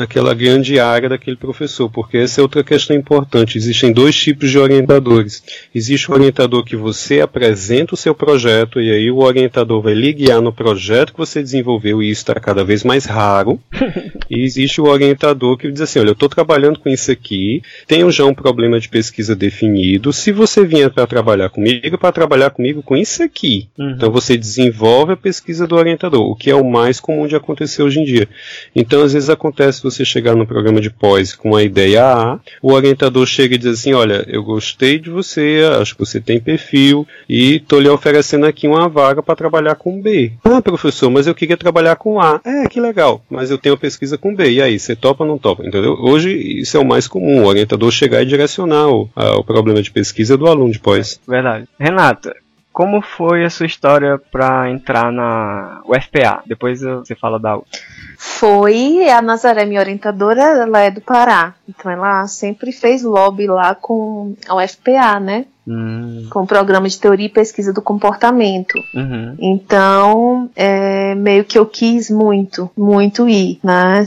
[0.00, 3.58] naquela grande área daquele professor, porque essa é outra questão importante.
[3.58, 5.42] Existem dois tipos de orientadores.
[5.74, 10.12] Existe o orientador que você apresenta o seu projeto e aí o orientador vai lhe
[10.12, 13.60] guiar no projeto que você desenvolveu e isso está cada vez mais raro.
[14.30, 18.08] E existe o orientador que diz assim, olha, eu estou trabalhando com isso aqui, tenho
[18.12, 22.80] já um problema de pesquisa definido, se você vier para trabalhar comigo, para trabalhar comigo
[22.80, 23.68] com isso aqui.
[23.76, 23.90] Uhum.
[23.90, 27.82] Então você desenvolve a pesquisa do orientador, o que é o mais comum de acontecer
[27.82, 28.28] hoje em dia.
[28.72, 32.72] Então às vezes acontece você chegar no programa de pós com a ideia A, o
[32.72, 37.06] orientador chega e diz assim, olha, eu gostei de você, acho que você tem perfil
[37.28, 40.32] e estou lhe oferecendo aqui uma vaga para trabalhar com B.
[40.44, 42.40] Ah, professor, mas eu queria trabalhar com A.
[42.44, 44.50] É, que legal, mas eu tenho pesquisa com B.
[44.50, 45.66] E aí, você topa ou não topa?
[45.66, 45.96] Entendeu?
[46.00, 49.82] Hoje isso é o mais comum, o orientador chegar e direcionar o, a- o problema
[49.82, 51.20] de pesquisa do aluno de pós.
[51.26, 51.66] Verdade.
[51.78, 52.34] Renata,
[52.72, 56.42] como foi a sua história pra entrar na UFPA?
[56.46, 57.80] Depois você fala da outra.
[58.22, 61.54] Foi a Nazaré, minha orientadora, ela é do Pará.
[61.66, 65.46] Então ela sempre fez lobby lá com a UFPA, né?
[65.66, 68.74] Hum, Com o programa de teoria e pesquisa do comportamento.
[68.94, 69.36] uhum.
[69.38, 74.04] Então, é, meio que eu quis muito, muito ir, né?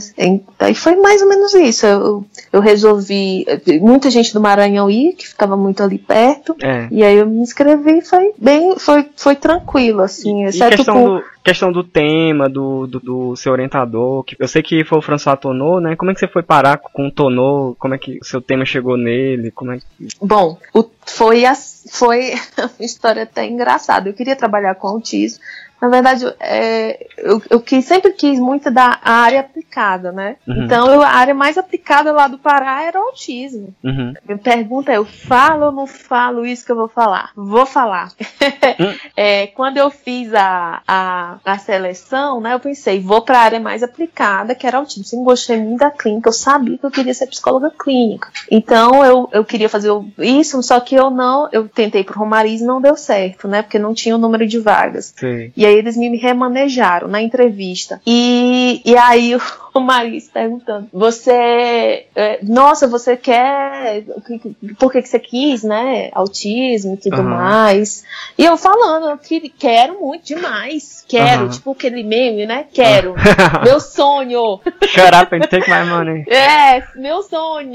[0.68, 1.84] E foi mais ou menos isso.
[1.84, 3.44] Eu, eu resolvi.
[3.80, 6.54] Muita gente do Maranhão ir, que ficava muito ali perto.
[6.62, 6.86] É.
[6.90, 10.44] E aí eu me inscrevi e foi bem, foi, foi tranquilo, assim.
[10.44, 14.48] E exceto questão por- do, questão do tema, do, do, do seu orientador, que eu
[14.48, 15.94] sei que foi o François Tonneau, né?
[15.94, 17.76] Como é que você foi parar com o Tonneau?
[17.78, 19.50] Como é que o seu tema chegou nele?
[19.50, 20.08] Como é que...
[20.20, 24.08] Bom, o- foi, as- foi uma história até engraçada.
[24.08, 25.38] Eu queria trabalhar com autismo.
[25.84, 30.36] Na verdade, é, eu, eu quis- sempre quis muito da área aplicada, né?
[30.48, 30.64] Uhum.
[30.64, 33.74] Então, eu- a área mais aplicada lá do Pará era o autismo.
[33.84, 34.14] Uhum.
[34.26, 37.30] Minha pergunta é: eu falo ou não falo isso que eu vou falar?
[37.36, 38.10] Vou falar.
[39.16, 43.60] É, quando eu fiz a, a, a seleção, né, eu pensei, vou para a área
[43.60, 45.04] mais aplicada, que era autismo.
[45.04, 48.28] Sempre gostei muito da clínica, eu sabia que eu queria ser psicóloga clínica.
[48.50, 52.64] Então eu, eu queria fazer isso, só que eu não, eu tentei pro Romariz e
[52.64, 55.14] não deu certo, né, porque não tinha o número de vagas.
[55.16, 55.52] Sei.
[55.56, 58.00] E aí eles me remanejaram na entrevista.
[58.06, 59.40] E, e aí o
[59.80, 62.06] Maris perguntando: Você.
[62.14, 64.04] é, nossa, você quer.
[64.78, 66.10] Por que, que você quis, né?
[66.12, 67.24] Autismo e tudo Aham.
[67.36, 68.04] mais.
[68.38, 71.04] E eu falando, eu que- quero muito demais.
[71.08, 71.48] Quero, Aham.
[71.50, 72.66] tipo aquele meme, né?
[72.72, 73.14] Quero.
[73.64, 74.60] Meu sonho.
[74.86, 76.24] Shut up and take my money.
[76.34, 77.74] É, meu sonho.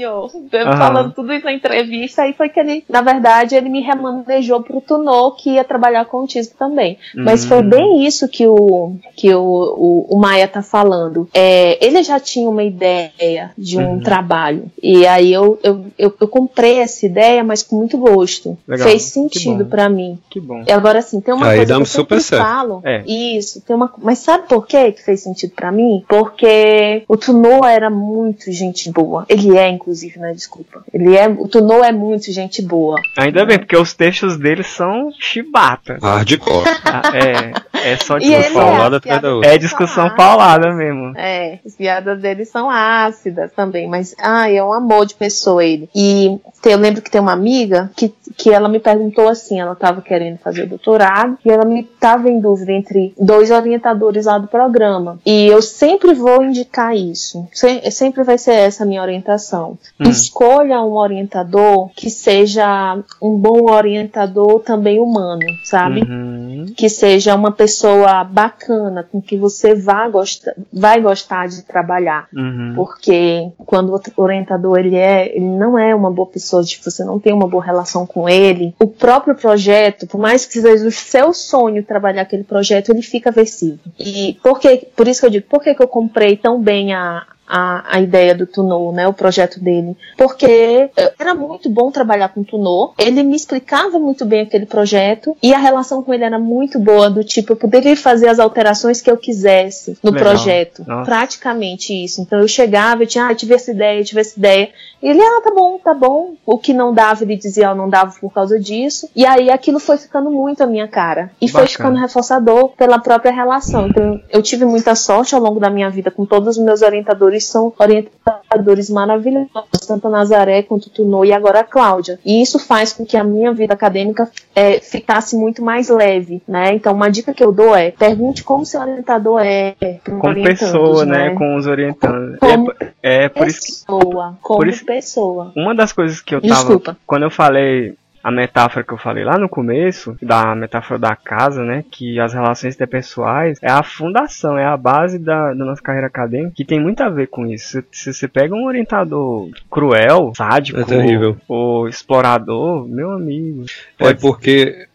[0.52, 0.76] Eu.
[0.76, 4.80] Falando tudo isso na entrevista, aí foi que ele, na verdade, ele me remanejou pro
[4.80, 6.98] Tunô, que ia trabalhar com autismo também.
[7.14, 7.48] Mas Hum.
[7.48, 11.28] foi bem isso que o, que o, o, o Maia tá falando.
[11.34, 14.00] É, ele já tinha uma ideia de um Uhum.
[14.00, 14.64] trabalho.
[14.82, 18.56] E aí eu, eu, eu, eu comprei essa ideia, mas com muito gosto.
[18.68, 20.18] Legal, Fez que sentido pra mim.
[20.30, 20.62] Que bom.
[20.66, 22.42] E agora sim, tem uma Aí coisa que eu super certo.
[22.42, 22.80] falo.
[22.84, 23.02] É.
[23.06, 23.92] Isso, tem uma.
[23.98, 26.04] Mas sabe por quê que fez sentido pra mim?
[26.08, 29.24] Porque o Tunô era muito gente boa.
[29.28, 30.32] Ele é, inclusive, né?
[30.32, 30.84] Desculpa.
[30.92, 31.28] Ele é.
[31.28, 32.96] O Tunô é muito gente boa.
[33.18, 35.98] Ainda bem, porque os textos dele são chibata.
[36.02, 36.64] Hardcore.
[36.84, 38.52] Ah, É, é só discussão.
[38.52, 39.50] paulada é atrás da piada outra.
[39.50, 41.16] É discussão paulada mesmo.
[41.16, 45.88] É, piadas dele são ácidas também, mas ai, é um amor de pessoa ele.
[45.94, 50.02] E eu lembro que tem uma amiga que, que ela me perguntou assim, ela estava
[50.02, 55.18] querendo fazer doutorado e ela me estava em dúvida entre dois orientadores lá do programa.
[55.24, 57.46] E eu sempre vou indicar isso.
[57.52, 59.78] Se, sempre vai ser essa a minha orientação.
[59.98, 60.08] Hum.
[60.08, 66.02] Escolha um orientador que seja um bom orientador também humano, sabe?
[66.02, 66.66] Uhum.
[66.76, 72.26] Que seja uma pessoa bacana, com que você vá gostar, vai gostar de trabalhar.
[72.34, 72.72] Uhum.
[72.74, 77.20] Porque quando o orientador ele é, ele não é uma boa pessoa, tipo, você não
[77.20, 81.34] tem uma boa relação com ele, o próprio projeto, por mais que seja o seu
[81.34, 83.78] sonho trabalhar aquele projeto, ele fica aversivo.
[83.98, 86.94] E por que, por isso que eu digo, por que, que eu comprei tão bem
[86.94, 92.28] a, a, a ideia do Tunô, né, o projeto dele, porque era muito bom trabalhar
[92.28, 96.24] com o Tunô, ele me explicava muito bem aquele projeto e a relação com ele
[96.24, 100.28] era muito boa, do tipo, eu poderia fazer as alterações que eu quisesse no Legal.
[100.28, 101.04] projeto, Nossa.
[101.04, 102.20] praticamente isso.
[102.22, 104.70] Então eu chegava, eu tinha, ah, eu tive essa ideia, eu tive essa ideia,
[105.02, 106.34] e ele, ah, tá bom, tá bom.
[106.44, 109.08] O que não dava, ele dizia, oh, não dava por causa disso.
[109.16, 111.30] E aí aquilo foi ficando muito a minha cara.
[111.40, 111.66] E Bacana.
[111.66, 113.88] foi ficando reforçador pela própria relação.
[113.88, 117.39] Então eu tive muita sorte ao longo da minha vida com todos os meus orientadores
[117.44, 122.18] são orientadores maravilhosos, tanto a Nazaré quanto o Tunô e agora a Cláudia.
[122.24, 126.74] E isso faz com que a minha vida acadêmica é, ficasse muito mais leve, né?
[126.74, 129.74] Então, uma dica que eu dou é, pergunte como seu orientador é.
[130.04, 131.30] Como pessoa, né?
[131.30, 131.34] né?
[131.34, 132.38] Com os orientandos.
[132.38, 132.72] Como
[133.02, 135.52] é, é por pessoa, isso, como por isso, pessoa.
[135.56, 136.54] Uma das coisas que eu tava...
[136.54, 136.96] Desculpa.
[137.06, 141.64] Quando eu falei a metáfora que eu falei lá no começo, da metáfora da casa,
[141.64, 141.84] né?
[141.90, 146.52] Que as relações interpessoais é a fundação, é a base da, da nossa carreira acadêmica,
[146.54, 147.82] que tem muito a ver com isso.
[147.90, 153.64] Se, você pega um orientador cruel, sádico, é ou, ou explorador, meu amigo.
[153.98, 154.88] É porque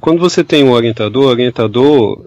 [0.00, 2.18] quando você tem um orientador, orientador,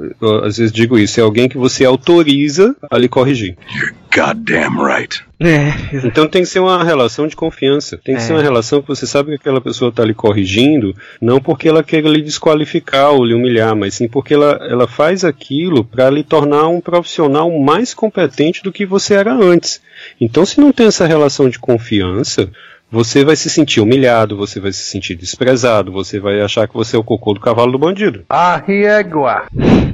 [0.44, 3.58] às vezes digo isso, é alguém que você autoriza a lhe corrigir.
[3.76, 5.24] You're goddamn right.
[5.40, 5.74] É.
[6.06, 7.98] Então tem que ser uma relação de confiança.
[8.04, 8.24] Tem que é.
[8.24, 11.84] ser uma relação que você sabe que aquela pessoa está lhe corrigindo, não porque ela
[11.84, 16.24] queira lhe desqualificar ou lhe humilhar, mas sim porque ela, ela faz aquilo para lhe
[16.24, 19.82] tornar um profissional mais competente do que você era antes.
[20.22, 22.50] Então, se não tem essa relação de confiança,
[22.92, 26.96] você vai se sentir humilhado, você vai se sentir desprezado, você vai achar que você
[26.96, 28.24] é o cocô do cavalo do bandido.
[28.30, 29.48] A riegua.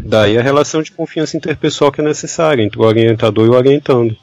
[0.06, 4.16] Daí a relação de confiança interpessoal que é necessária entre o orientador e o orientando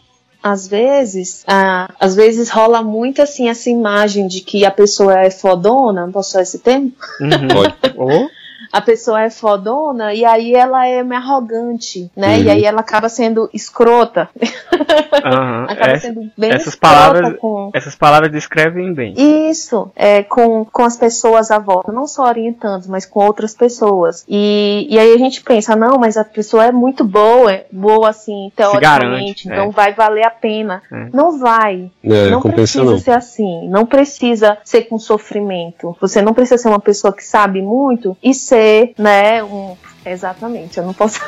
[0.42, 5.30] às vezes, ah, às vezes rola muito assim essa imagem de que a pessoa é
[5.30, 6.92] fodona, não posso usar esse termo?
[7.20, 7.48] Uhum.
[7.48, 8.34] Pode.
[8.72, 12.36] A pessoa é fodona e aí ela é meio arrogante, né?
[12.36, 12.42] Uhum.
[12.42, 14.28] E aí ela acaba sendo escrota.
[14.36, 15.64] Uhum.
[15.68, 17.70] acaba Essa, sendo bem essas palavras, com...
[17.74, 19.14] essas palavras descrevem bem.
[19.16, 24.24] Isso, é, com, com as pessoas à volta, não só orientando, mas com outras pessoas.
[24.28, 28.50] E, e aí a gente pensa, não, mas a pessoa é muito boa, boa assim,
[28.54, 29.70] teoricamente, então é.
[29.70, 30.82] vai valer a pena.
[30.90, 31.08] É.
[31.12, 31.90] Não vai.
[32.02, 32.98] É, não precisa não.
[32.98, 33.68] ser assim.
[33.68, 35.96] Não precisa ser com sofrimento.
[36.00, 38.59] Você não precisa ser uma pessoa que sabe muito e ser,
[38.98, 39.76] né, um.
[40.04, 41.20] Exatamente, eu não posso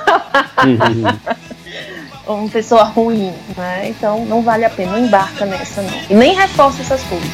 [0.64, 1.04] uhum.
[2.40, 3.88] uma pessoa ruim, né?
[3.90, 5.92] Então não vale a pena, não embarca nessa não.
[6.08, 7.28] E nem reforça essas coisas.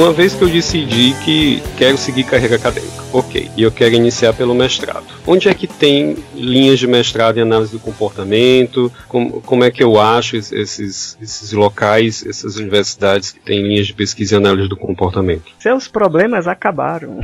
[0.00, 4.32] Uma vez que eu decidi que quero seguir carreira acadêmica, ok, e eu quero iniciar
[4.32, 5.04] pelo mestrado.
[5.26, 8.90] Onde é que tem linhas de mestrado em análise do comportamento?
[9.06, 13.92] Como, como é que eu acho esses, esses locais, essas universidades que têm linhas de
[13.92, 15.52] pesquisa e análise do comportamento?
[15.58, 17.20] Seus problemas acabaram.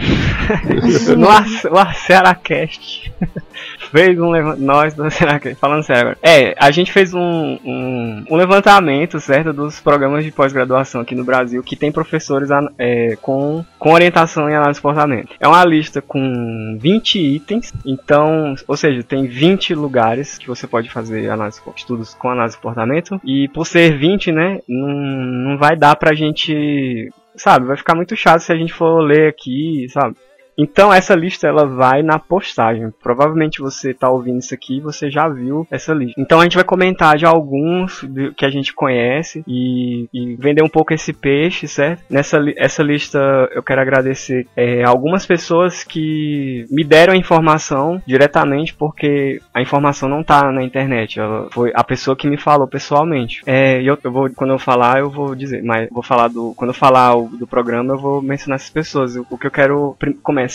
[1.17, 3.13] no Aceracast
[3.91, 4.57] fez um.
[4.57, 6.19] Nós do Aceracast, falando sério agora.
[6.23, 11.25] É, a gente fez um, um, um levantamento, certo, dos programas de pós-graduação aqui no
[11.25, 15.35] Brasil que tem professores é, com, com orientação em análise de comportamento.
[15.41, 20.91] É uma lista com 20 itens, então, ou seja, tem 20 lugares que você pode
[20.91, 25.77] fazer análise, estudos com análise de comportamento, e por ser 20, né, não, não vai
[25.77, 30.17] dar pra gente sabe, vai ficar muito chato se a gente for ler aqui, sabe?
[30.59, 32.93] Então essa lista ela vai na postagem.
[33.03, 36.21] Provavelmente você tá ouvindo isso aqui, você já viu essa lista.
[36.21, 38.05] Então a gente vai comentar de alguns
[38.37, 42.03] que a gente conhece e, e vender um pouco esse peixe, certo?
[42.09, 43.19] Nessa essa lista
[43.53, 50.09] eu quero agradecer é, algumas pessoas que me deram a informação diretamente porque a informação
[50.09, 51.21] não tá na internet.
[51.21, 53.43] Ela foi a pessoa que me falou pessoalmente.
[53.47, 56.71] É, eu, eu vou quando eu falar eu vou dizer, mas vou falar do quando
[56.71, 59.17] eu falar do programa eu vou mencionar essas pessoas.
[59.17, 60.46] O, o que eu quero começar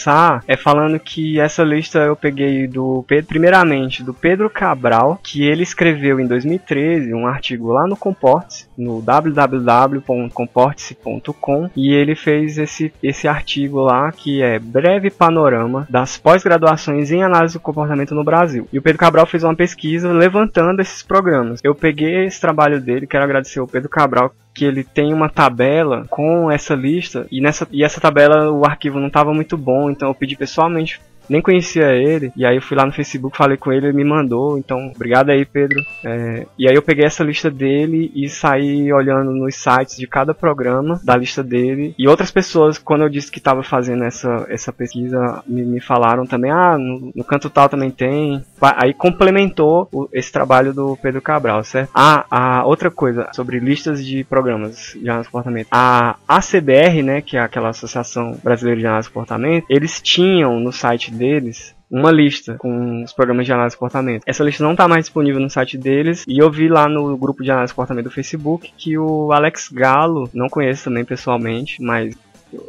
[0.47, 5.63] é falando que essa lista eu peguei do Pedro, primeiramente do Pedro Cabral, que ele
[5.63, 13.27] escreveu em 2013 um artigo lá no Comporte, no www.comporte.com, e ele fez esse, esse
[13.27, 18.67] artigo lá que é Breve Panorama das pós-graduações em análise do comportamento no Brasil.
[18.71, 21.59] E o Pedro Cabral fez uma pesquisa levantando esses programas.
[21.63, 26.05] Eu peguei esse trabalho dele, quero agradecer ao Pedro Cabral que ele tem uma tabela
[26.09, 30.09] com essa lista e nessa e essa tabela o arquivo não estava muito bom, então
[30.09, 30.99] eu pedi pessoalmente
[31.31, 34.03] nem conhecia ele, e aí eu fui lá no Facebook, falei com ele, ele me
[34.03, 35.81] mandou, então obrigado aí, Pedro.
[36.03, 40.33] É, e aí eu peguei essa lista dele e saí olhando nos sites de cada
[40.33, 44.73] programa da lista dele, e outras pessoas, quando eu disse que estava fazendo essa, essa
[44.73, 50.09] pesquisa, me, me falaram também, ah, no, no, canto tal também tem, aí complementou o,
[50.11, 51.91] esse trabalho do Pedro Cabral, certo?
[51.93, 57.21] Ah, a outra coisa, sobre listas de programas de análise de comportamento, a ACBR, né,
[57.21, 62.09] que é aquela Associação Brasileira de Análise de Comportamento, eles tinham no site deles uma
[62.09, 64.23] lista com os programas de análise de comportamento.
[64.25, 67.43] Essa lista não está mais disponível no site deles e eu vi lá no grupo
[67.43, 72.15] de análise de comportamento do Facebook que o Alex Galo, não conheço também pessoalmente, mas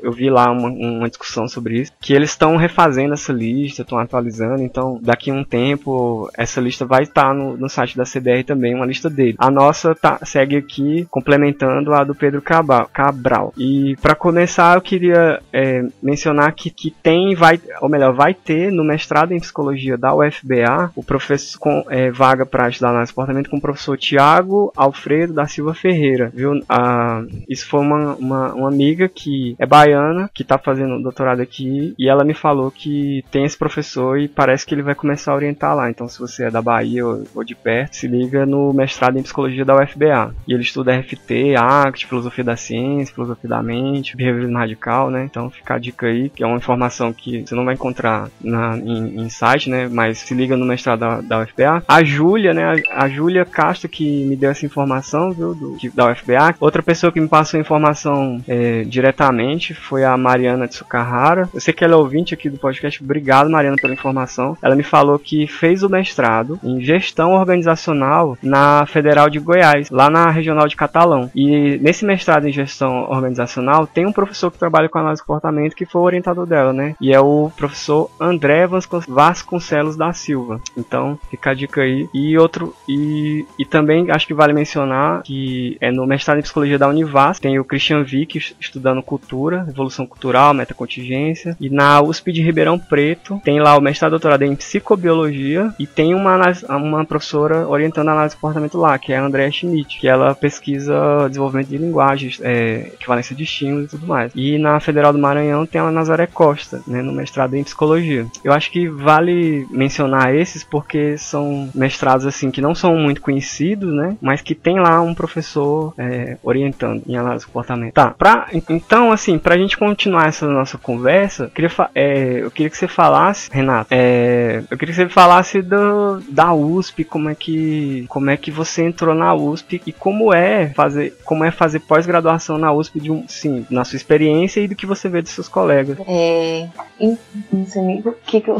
[0.02, 3.98] eu vi lá uma, uma discussão sobre isso, que eles estão refazendo essa lista, estão
[3.98, 8.04] atualizando, então daqui a um tempo essa lista vai estar tá no, no, site da
[8.04, 9.36] CDR também, uma lista dele.
[9.38, 13.52] A nossa tá, segue aqui complementando a do Pedro Cabral.
[13.56, 18.70] E para começar eu queria é, mencionar que, que tem, vai, ou melhor, vai ter
[18.70, 23.50] no mestrado em psicologia da UFBA o professor com é, vaga para estudar de comportamento
[23.50, 26.60] com o professor Tiago Alfredo da Silva Ferreira, viu?
[26.68, 31.94] Ah, isso foi uma, uma, uma amiga que é baiana que tá fazendo doutorado aqui
[31.98, 35.34] e ela me falou que tem esse professor e parece que ele vai começar a
[35.34, 35.88] orientar lá.
[35.88, 39.22] Então, se você é da Bahia ou, ou de perto, se liga no mestrado em
[39.22, 40.34] psicologia da UFBA.
[40.46, 45.24] E ele estuda RFT, ACT, filosofia da ciência, filosofia da mente, behaviorismo radical, né?
[45.24, 48.76] Então, fica a dica aí, que é uma informação que você não vai encontrar na,
[48.76, 49.88] em, em site, né?
[49.90, 51.82] Mas se liga no mestrado da, da UFBA.
[51.88, 52.82] A Júlia, né?
[52.90, 55.54] A, a Júlia Castro que me deu essa informação, viu?
[55.54, 56.56] Do, da UFBA.
[56.60, 61.48] Outra pessoa que me passou informação é, diretamente foi a Mariana Tsukahara.
[61.54, 63.02] Eu sei que ela é ouvinte aqui do podcast.
[63.02, 64.56] Obrigado, Mariana, pela informação.
[64.60, 70.10] Ela me falou que fez o mestrado em gestão organizacional na Federal de Goiás, lá
[70.10, 71.30] na Regional de Catalão.
[71.34, 75.76] E nesse mestrado em gestão organizacional, tem um professor que trabalha com análise de comportamento
[75.76, 76.94] que foi o orientador dela, né?
[77.00, 78.66] E é o professor André
[79.08, 80.60] Vasconcelos da Silva.
[80.76, 82.08] Então, fica a dica aí.
[82.12, 86.78] E outro, e, e também acho que vale mencionar que é no mestrado em psicologia
[86.78, 91.56] da Univas, tem o Christian Vick estudando cultura Cultura, Evolução Cultural, Metacontingência.
[91.60, 96.14] E na USP de Ribeirão Preto tem lá o mestrado doutorado em Psicobiologia e tem
[96.14, 96.40] uma,
[96.70, 100.34] uma professora orientando a análise de comportamento lá, que é a Andrea Schmidt, que ela
[100.34, 104.32] pesquisa desenvolvimento de linguagens, é, equivalência de estímulos e tudo mais.
[104.34, 108.26] E na Federal do Maranhão tem a Nazaré Costa, né, no mestrado em Psicologia.
[108.42, 113.92] Eu acho que vale mencionar esses porque são mestrados assim que não são muito conhecidos,
[113.92, 117.94] né, mas que tem lá um professor é, orientando em análise de comportamento.
[117.94, 122.70] Tá, pra, então assim, pra gente continuar essa nossa conversa, eu queria, é, eu queria
[122.70, 127.34] que você falasse, Renato, é, eu queria que você falasse do, da USP, como é
[127.34, 131.80] que como é que você entrou na USP e como é fazer como é fazer
[131.80, 135.32] pós-graduação na USP de um, sim, na sua experiência e do que você vê dos
[135.32, 135.98] seus colegas.
[136.06, 136.68] É,
[137.00, 138.58] não sei nem o que, que eu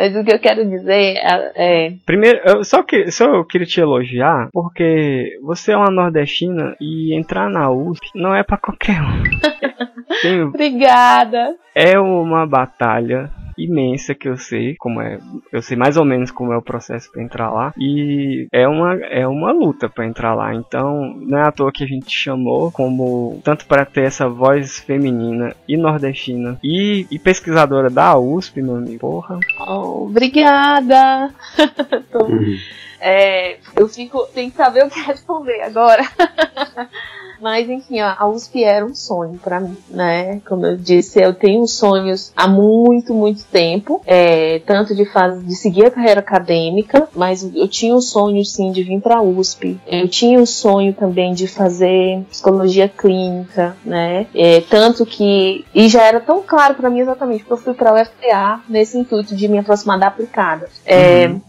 [0.00, 1.92] mas o que eu quero dizer é, é...
[2.06, 7.14] primeiro, eu só que só eu queria te elogiar porque você é uma nordestina e
[7.14, 9.22] entrar na USP não é para qualquer um.
[10.22, 11.54] Tem, Obrigada.
[11.74, 13.30] É uma batalha
[13.64, 15.18] imensa que eu sei como é,
[15.52, 18.94] eu sei mais ou menos como é o processo para entrar lá e é uma
[18.94, 20.54] é uma luta para entrar lá.
[20.54, 24.78] Então, não é à toa que a gente chamou como tanto para ter essa voz
[24.78, 28.98] feminina e nordestina e, e pesquisadora da USP, meu amigo.
[28.98, 29.38] Porra.
[29.58, 31.32] Oh, obrigada.
[32.10, 32.24] Tô...
[32.24, 32.56] uhum.
[33.00, 36.02] é, eu fico, tem que saber o que responder agora.
[37.40, 40.40] Mas enfim, a USP era um sonho para mim, né?
[40.46, 45.54] Como eu disse, eu tenho sonhos há muito, muito tempo, é, tanto de, faz, de
[45.54, 49.80] seguir a carreira acadêmica, mas eu tinha o sonho sim de vir para a USP.
[49.86, 54.26] Eu tinha o sonho também de fazer psicologia clínica, né?
[54.34, 57.90] É, tanto que e já era tão claro para mim exatamente que eu fui para
[57.90, 60.68] a UFPA nesse intuito de me aproximar da aplicada.
[60.84, 61.40] É, uhum.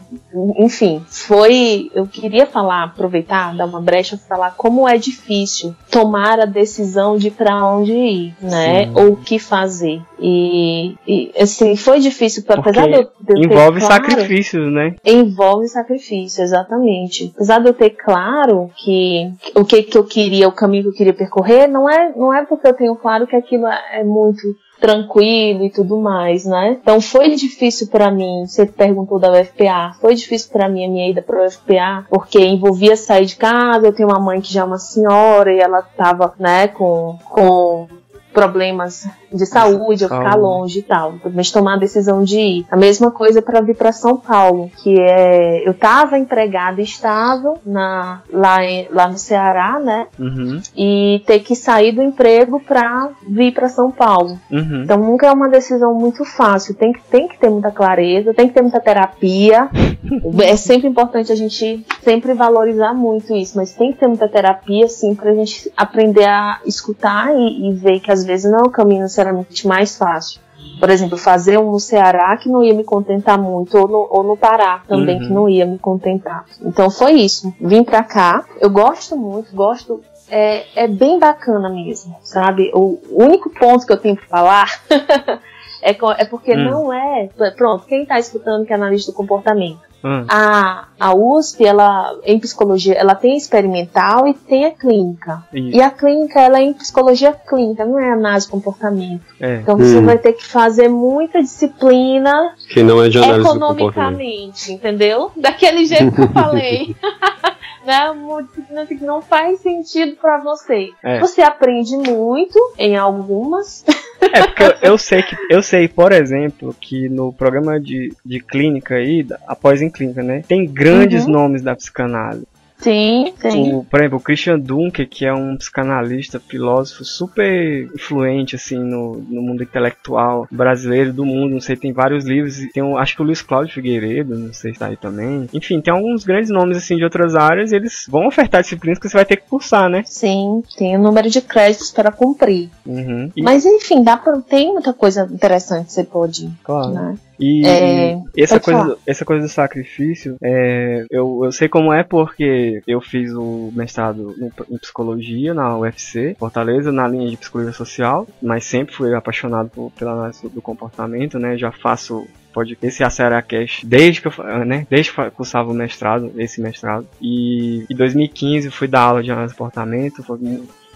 [0.57, 1.89] Enfim, foi.
[1.93, 7.17] Eu queria falar, aproveitar, dar uma brecha para falar como é difícil tomar a decisão
[7.17, 8.85] de para onde ir, né?
[8.85, 8.91] Sim.
[8.95, 10.01] Ou o que fazer.
[10.19, 14.95] E, e, assim, foi difícil, apesar de eu, de eu envolve ter claro, sacrifícios, né?
[15.05, 17.31] Envolve sacrifício, exatamente.
[17.35, 20.93] Apesar de eu ter claro que o que, que eu queria, o caminho que eu
[20.93, 24.41] queria percorrer, não é, não é porque eu tenho claro que aquilo é muito
[24.81, 26.77] tranquilo e tudo mais, né?
[26.81, 31.09] Então foi difícil para mim, você perguntou da UFPA, foi difícil para mim a minha
[31.09, 34.63] ida para UFPA, porque envolvia sair de casa, eu tenho uma mãe que já é
[34.63, 37.87] uma senhora e ela tava, né, com, com
[38.33, 41.15] problemas de saúde, eu ficar longe e tal.
[41.33, 42.65] Mas tomar a decisão de ir.
[42.69, 48.21] A mesma coisa para vir para São Paulo, que é eu tava empregada estável na
[48.31, 50.07] lá em, lá no Ceará, né?
[50.19, 50.61] Uhum.
[50.75, 54.39] E ter que sair do emprego para vir para São Paulo.
[54.51, 54.83] Uhum.
[54.83, 56.75] Então nunca é uma decisão muito fácil.
[56.75, 59.69] Tem que tem que ter muita clareza, tem que ter muita terapia.
[60.43, 64.87] é sempre importante a gente sempre valorizar muito isso, mas tem que ter muita terapia,
[64.87, 68.69] sim, pra gente aprender a escutar e, e ver que às vezes não é o
[68.69, 70.41] caminho necessariamente mais fácil.
[70.79, 74.23] Por exemplo, fazer um no Ceará que não ia me contentar muito, ou no, ou
[74.23, 75.27] no Pará também uhum.
[75.27, 76.45] que não ia me contentar.
[76.61, 77.53] Então foi isso.
[77.59, 78.45] Vim pra cá.
[78.59, 82.71] Eu gosto muito, gosto é, é, bem bacana mesmo, sabe?
[82.73, 84.81] O único ponto que eu tenho para falar
[85.81, 86.63] é, é, porque hum.
[86.69, 87.29] não é.
[87.57, 89.79] Pronto, quem está escutando que é analista do comportamento.
[90.03, 90.25] Hum.
[90.27, 95.43] A, a USP, ela, em psicologia, ela tem experimental e tem a clínica.
[95.53, 95.77] Isso.
[95.77, 99.21] E a clínica, ela é em psicologia clínica, não é análise de comportamento.
[99.39, 99.57] É.
[99.57, 100.05] Então você hum.
[100.05, 105.31] vai ter que fazer muita disciplina que não é de análise economicamente, entendeu?
[105.37, 106.95] Daquele jeito que eu falei.
[107.85, 108.85] né?
[108.85, 110.91] Que não faz sentido para você.
[111.03, 111.19] É.
[111.19, 113.83] Você aprende muito em algumas.
[114.21, 118.39] É, porque eu, eu, sei que eu sei, por exemplo, que no programa de, de
[118.39, 121.31] clínica aí, após em clínica, né, tem grandes uhum.
[121.31, 122.45] nomes da psicanálise.
[122.81, 123.73] Sim, sim.
[123.73, 129.23] O, por exemplo, o Christian Dunker, que é um psicanalista, filósofo super influente assim no,
[129.29, 133.21] no mundo intelectual brasileiro do mundo, não sei, tem vários livros, tem um, acho que
[133.21, 135.47] o Luiz Cláudio Figueiredo, não sei se tá aí também.
[135.53, 139.07] Enfim, tem alguns grandes nomes assim de outras áreas, e eles vão ofertar disciplinas que
[139.07, 140.03] você vai ter que cursar, né?
[140.05, 142.69] Sim, tem o um número de créditos para cumprir.
[142.85, 143.31] Uhum.
[143.35, 143.43] E...
[143.43, 146.49] Mas enfim, dá pra, tem muita coisa interessante que você pode.
[146.63, 146.91] Claro.
[146.91, 147.15] Né?
[147.41, 152.81] E, é, essa, coisa, essa coisa do sacrifício, é, eu, eu sei como é porque
[152.85, 154.35] eu fiz o mestrado
[154.69, 159.91] em psicologia na UFC, Fortaleza, na linha de psicologia social, mas sempre fui apaixonado por,
[159.91, 161.57] pela análise do comportamento, né?
[161.57, 163.01] Já faço pode esse
[163.47, 167.07] Cash desde que eu, né, desde que eu cursava o mestrado, esse mestrado.
[167.21, 170.37] E em 2015 fui dar aula de análise de comportamento, foi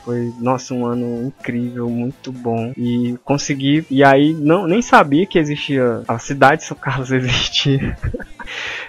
[0.05, 2.71] foi, nossa, um ano incrível, muito bom.
[2.77, 3.83] E consegui.
[3.89, 6.03] E aí não, nem sabia que existia.
[6.07, 7.97] A cidade de São Carlos existia.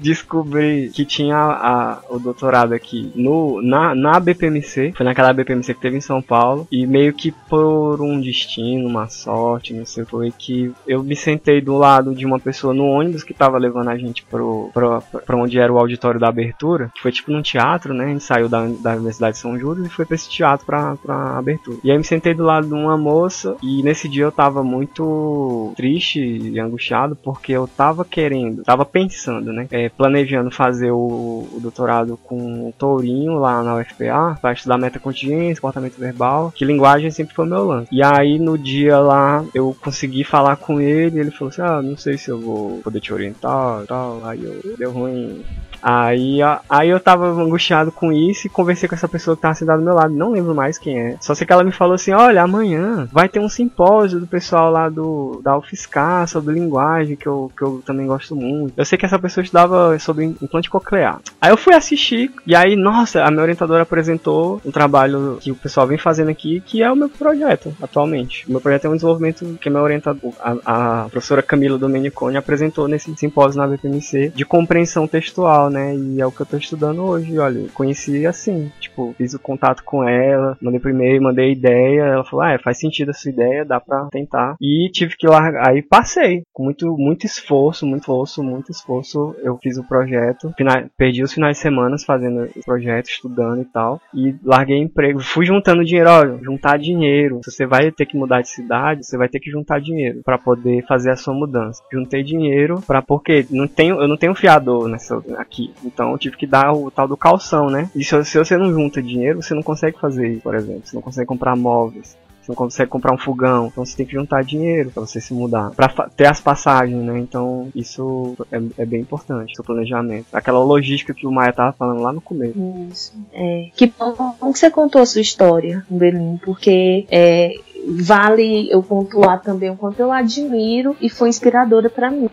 [0.00, 5.80] Descobri que tinha a, o doutorado aqui no, na, na BPMC, foi naquela BPMC que
[5.80, 10.32] teve em São Paulo, e meio que por um destino, uma sorte, não sei, foi
[10.36, 13.96] que eu me sentei do lado de uma pessoa no ônibus que tava levando a
[13.96, 17.94] gente pro, pro, pra onde era o auditório da abertura, que foi tipo num teatro,
[17.94, 18.04] né?
[18.04, 20.96] A gente saiu da, da Universidade de São Judas e foi pra esse teatro pra,
[20.96, 21.78] pra abertura.
[21.82, 25.72] E aí me sentei do lado de uma moça, e nesse dia eu tava muito
[25.76, 29.66] triste e angustiado porque eu tava querendo, tava pensando, né?
[29.70, 35.60] É, planejando fazer o, o, doutorado com o Tourinho lá na UFPA, para estudar metacontingência,
[35.60, 37.88] comportamento verbal, que linguagem sempre foi meu lance.
[37.92, 41.96] E aí no dia lá eu consegui falar com ele, ele falou assim: "Ah, não
[41.96, 44.20] sei se eu vou poder te orientar", tal.
[44.24, 45.44] Aí eu deu ruim
[45.82, 49.78] Aí, aí eu tava angustiado com isso e conversei com essa pessoa que tava sentada
[49.78, 50.14] do meu lado.
[50.14, 51.16] Não lembro mais quem é.
[51.20, 54.70] Só sei que ela me falou assim: olha, amanhã vai ter um simpósio do pessoal
[54.70, 58.74] lá do da UFSCar sobre linguagem, que eu, que eu também gosto muito.
[58.76, 61.20] Eu sei que essa pessoa estudava sobre implante coclear.
[61.40, 65.54] Aí eu fui assistir, e aí, nossa, a minha orientadora apresentou um trabalho que o
[65.54, 68.46] pessoal vem fazendo aqui, que é o meu projeto atualmente.
[68.48, 72.36] O meu projeto é um desenvolvimento que a minha orientadora, a, a professora Camila Domeniconi,
[72.36, 75.94] apresentou nesse simpósio na BPMC de compreensão textual legal, né?
[75.94, 77.68] E é o que eu tô estudando hoje, olha.
[77.74, 82.44] Conheci assim, tipo, fiz o contato com ela, mandei pro e-mail, mandei ideia, ela falou,
[82.44, 84.56] ah, é, faz sentido essa ideia, dá pra tentar.
[84.60, 89.58] E tive que largar, aí passei, com muito, muito esforço, muito esforço, muito esforço, eu
[89.62, 94.00] fiz o projeto, final, perdi os finais de semana fazendo o projeto, estudando e tal,
[94.14, 98.42] e larguei emprego, fui juntando dinheiro, olha, juntar dinheiro, se você vai ter que mudar
[98.42, 101.82] de cidade, você vai ter que juntar dinheiro para poder fazer a sua mudança.
[101.92, 106.36] Juntei dinheiro para porque não tenho, eu não tenho fiador nessa aqui, então eu tive
[106.36, 107.90] que dar o tal do calção, né?
[107.94, 110.94] E se, se você não junta dinheiro, você não consegue fazer isso, por exemplo, você
[110.94, 112.16] não consegue comprar móveis.
[112.46, 115.34] Você não consegue comprar um fogão, então você tem que juntar dinheiro para você se
[115.34, 117.18] mudar, para ter as passagens, né?
[117.18, 120.26] Então isso é, é, bem importante, seu planejamento.
[120.32, 122.56] Aquela logística que o Maia tava falando lá no começo.
[122.88, 123.12] Isso.
[123.32, 127.52] É, que bom que você contou a sua história, Belinho, porque é,
[127.86, 132.28] vale eu pontuar também o quanto eu admiro e foi inspiradora para mim.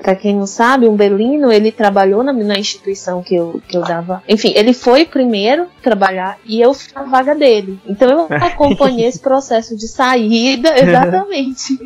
[0.00, 3.82] Para quem não sabe, o Belino ele trabalhou na, na, instituição que eu, que eu
[3.82, 4.22] dava.
[4.28, 7.78] Enfim, ele foi primeiro trabalhar e eu fui na vaga dele.
[7.86, 11.78] Então eu acompanhei esse processo de saída, exatamente.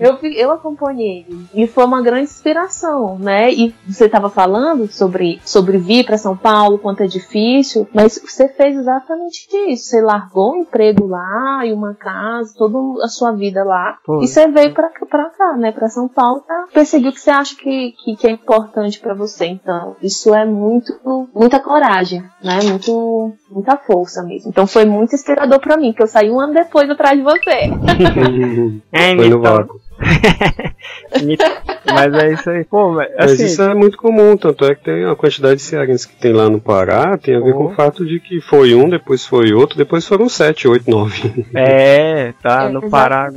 [0.00, 3.52] eu, eu acompanhei e foi uma grande inspiração, né?
[3.52, 8.48] E você estava falando sobre, sobre vir para São Paulo, quanto é difícil, mas você
[8.48, 9.84] fez exatamente isso.
[9.84, 13.98] Você largou um emprego lá e uma casa toda a sua vida lá.
[14.04, 14.22] Pô.
[14.22, 15.72] E você veio pra, pra cá, né?
[15.72, 19.14] Pra São Paulo pra perseguir o que você acha que, que, que é importante para
[19.14, 19.46] você.
[19.46, 20.92] Então, isso é muito,
[21.34, 22.60] muita coragem, né?
[22.64, 24.50] Muito, muita força mesmo.
[24.50, 27.70] Então foi muito inspirador para mim, que eu saí um ano depois atrás de você.
[28.92, 29.87] é, foi no vácuo.
[31.86, 32.64] mas é isso aí.
[32.64, 35.62] Pô, mas, assim, mas isso é muito comum, tanto é que tem a quantidade de
[35.62, 38.74] cearenses que tem lá no Pará, tem a ver com o fato de que foi
[38.74, 41.46] um, depois foi outro, depois foram sete, oito, nove.
[41.54, 43.30] É, tá, é, no Pará.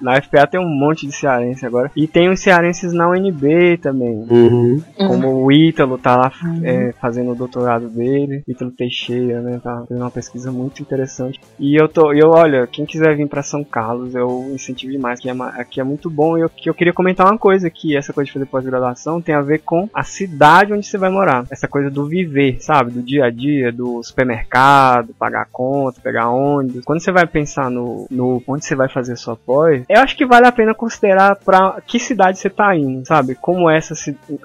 [0.00, 1.90] Na FPA tem um monte de cearense agora.
[1.96, 4.26] E tem os cearenses na UNB também.
[4.30, 4.82] Uhum.
[4.96, 6.60] Como o Ítalo tá lá uhum.
[6.64, 9.60] é, fazendo o doutorado dele, Ítalo Teixeira, né?
[9.62, 11.40] Tá fazendo uma pesquisa muito interessante.
[11.58, 15.28] E eu tô, eu, olha, quem quiser vir para São Carlos, eu incentivo demais, aqui
[15.28, 16.36] é, aqui é muito muito bom.
[16.36, 19.40] E eu, eu queria comentar uma coisa: que essa coisa de fazer pós-graduação tem a
[19.40, 21.46] ver com a cidade onde você vai morar.
[21.50, 22.90] Essa coisa do viver, sabe?
[22.90, 26.84] Do dia a dia, do supermercado, pagar conta, pegar ônibus.
[26.84, 30.26] Quando você vai pensar no, no onde você vai fazer sua pós, eu acho que
[30.26, 33.34] vale a pena considerar para que cidade você tá indo, sabe?
[33.34, 33.94] Como essa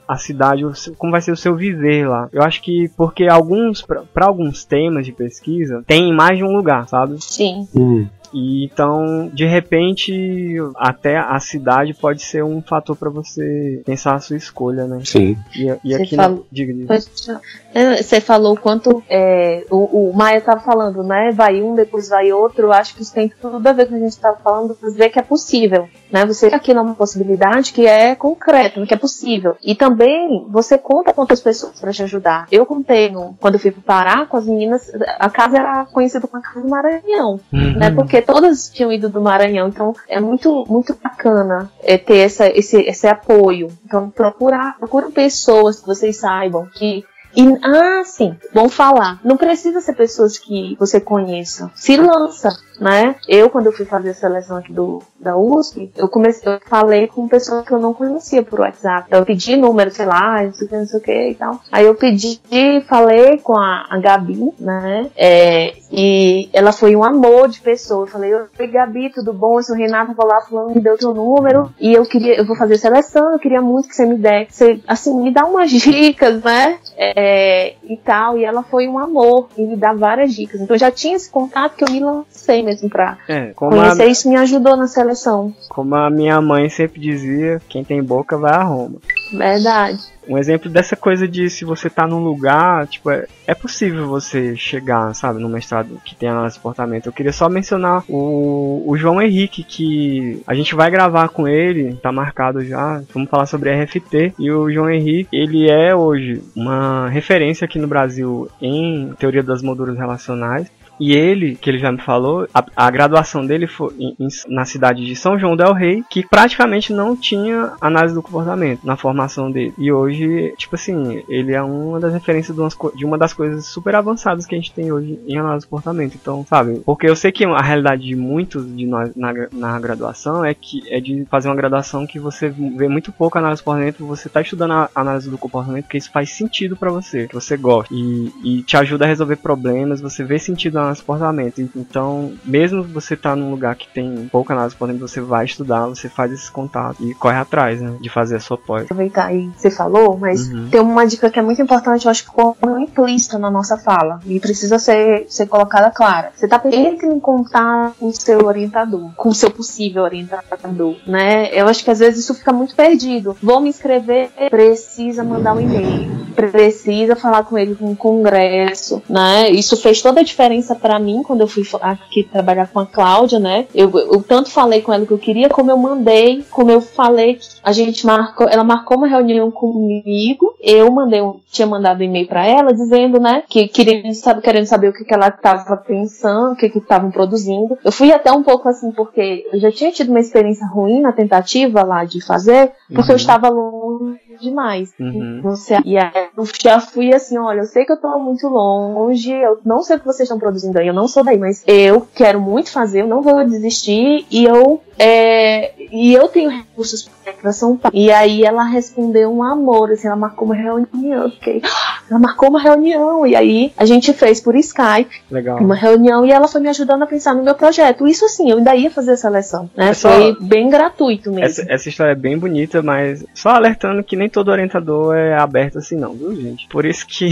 [0.07, 0.63] a cidade,
[0.97, 2.29] como vai ser o seu viver lá.
[2.31, 6.87] Eu acho que porque alguns, para alguns temas de pesquisa, tem mais de um lugar,
[6.87, 7.15] sabe?
[7.19, 7.67] Sim.
[7.75, 8.07] Hum.
[8.33, 14.19] E então, de repente, até a cidade pode ser um fator para você pensar a
[14.19, 15.01] sua escolha, né?
[15.03, 15.37] Sim.
[15.55, 16.43] E, e aqui, falou, na...
[16.51, 17.41] diga, diga.
[17.73, 21.31] É, você falou quanto é, o, o Maia tava falando, né?
[21.31, 22.71] Vai um, depois vai outro.
[22.71, 24.89] Acho que isso tem tudo a ver com o que a gente estava falando, pra
[24.89, 26.25] ver que é possível, né?
[26.25, 29.55] Você aqui é uma possibilidade que é concreta, que é possível.
[29.63, 32.47] E também você conta com outras pessoas para te ajudar.
[32.51, 36.27] Eu contei no, quando eu fui pro Pará com as meninas, a casa era conhecida
[36.27, 37.77] como a casa do Maranhão, uhum.
[37.77, 37.91] né?
[37.91, 42.47] Porque porque todas tinham ido do Maranhão, então é muito, muito bacana é, ter essa,
[42.47, 43.69] esse, esse apoio.
[43.85, 47.05] Então procurar, procura pessoas que vocês saibam que
[47.35, 49.19] e, ah, sim, bom falar.
[49.23, 51.71] Não precisa ser pessoas que você conheça.
[51.75, 52.49] Se lança,
[52.79, 53.15] né?
[53.27, 57.07] Eu, quando eu fui fazer a seleção aqui do, da USP, eu comecei, eu falei
[57.07, 59.05] com pessoas que eu não conhecia por WhatsApp.
[59.07, 61.35] Então, eu pedi número, sei lá, não sei o que, não sei o que e
[61.35, 61.61] tal.
[61.71, 62.41] Aí eu pedi,
[62.87, 65.11] falei com a, a Gabi, né?
[65.15, 68.03] É, e ela foi um amor de pessoa.
[68.03, 69.57] Eu falei, oi Gabi, tudo bom?
[69.57, 71.73] Eu sou Renata, vou lá falando, me deu teu número.
[71.79, 75.15] E eu queria, eu vou fazer seleção, eu queria muito que você me desse, assim,
[75.21, 76.77] me dá umas dicas, né?
[76.95, 78.37] É, e tal.
[78.37, 80.61] E ela foi um amor e me dá várias dicas.
[80.61, 84.03] Então eu já tinha esse contato que eu me lancei mesmo pra é, conhecer.
[84.03, 84.05] A...
[84.05, 85.53] Isso me ajudou na seleção.
[85.69, 88.99] Como a minha mãe sempre dizia, quem tem boca vai a Roma.
[89.31, 89.99] Verdade.
[90.27, 94.55] Um exemplo dessa coisa de se você tá num lugar, tipo, é, é possível você
[94.55, 97.07] chegar, sabe, no mestrado que tem análise de comportamento.
[97.07, 101.95] Eu queria só mencionar o, o João Henrique, que a gente vai gravar com ele,
[101.95, 104.33] tá marcado já, vamos falar sobre RFT.
[104.37, 109.63] E o João Henrique, ele é hoje uma referência aqui no Brasil em teoria das
[109.63, 110.71] molduras relacionais.
[110.99, 114.65] E ele, que ele já me falou, a, a graduação dele foi em, em, na
[114.65, 119.51] cidade de São João del Rei, que praticamente não tinha análise do comportamento na formação
[119.51, 119.73] dele.
[119.77, 123.65] E hoje, tipo assim, ele é uma das referências de, umas, de uma das coisas
[123.65, 126.17] super avançadas que a gente tem hoje em análise do comportamento.
[126.19, 126.81] Então, sabe?
[126.85, 130.81] Porque eu sei que a realidade de muitos de nós na, na graduação é que
[130.89, 134.41] é de fazer uma graduação que você vê muito pouco análise do comportamento, você está
[134.41, 138.31] estudando a análise do comportamento, porque isso faz sentido para você, que você gosta e,
[138.43, 141.61] e te ajuda a resolver problemas, você vê sentido na análise comportamento.
[141.75, 146.09] Então, mesmo você tá num lugar que tem pouca análise comportamento, você vai estudar, você
[146.09, 148.83] faz esse contato e corre atrás, né, de fazer a sua pós.
[148.83, 150.69] Aproveitar aí, você falou, mas Uhum.
[150.69, 154.19] tem uma dica que é muito importante, eu acho que como implícita na nossa fala,
[154.25, 156.31] e precisa ser, ser colocada clara.
[156.35, 161.49] Você tá entre em contato com o seu orientador, com o seu possível orientador, né?
[161.53, 163.35] Eu acho que às vezes isso fica muito perdido.
[163.41, 169.49] Vou me inscrever, precisa mandar um e-mail, precisa falar com ele com um congresso, né?
[169.49, 173.39] Isso fez toda a diferença pra mim quando eu fui aqui trabalhar com a Cláudia,
[173.39, 173.67] né?
[173.73, 177.39] Eu, eu tanto falei com ela que eu queria, como eu mandei, como eu falei,
[177.63, 182.27] a gente marcou, ela marcou uma reunião comigo, eu mandei um, tinha mandado um e-mail
[182.27, 184.01] pra ela dizendo, né, que queria
[184.41, 187.77] querendo saber o que, que ela estava pensando, o que que estavam produzindo.
[187.83, 191.11] Eu fui até um pouco assim porque eu já tinha tido uma experiência ruim na
[191.11, 193.15] tentativa lá de fazer, porque eu Uhum.
[193.15, 194.93] estava longe demais.
[194.99, 195.41] Uhum.
[195.43, 199.31] Você, e aí eu já fui assim, olha, eu sei que eu tô muito longe,
[199.31, 202.07] eu não sei o que vocês estão produzindo aí, eu não sou daí, mas eu
[202.15, 207.09] quero muito fazer, eu não vou desistir e eu é, e eu tenho recursos
[207.41, 207.97] para São Paulo.
[207.97, 212.49] E aí ela respondeu um amor, assim, ela marcou uma reunião, fiquei, "Ah!" ela marcou
[212.49, 215.57] uma reunião e aí a gente fez por Skype Legal.
[215.59, 218.05] uma reunião e ela foi me ajudando a pensar no meu projeto.
[218.07, 219.89] Isso assim, eu ainda ia fazer a seleção, né?
[219.89, 221.45] É só- Foi bem gratuito mesmo.
[221.45, 225.77] Essa, essa história é bem bonita, mas só alertando que nem todo orientador é aberto
[225.77, 226.67] assim não, viu, gente?
[226.67, 227.29] Por isso que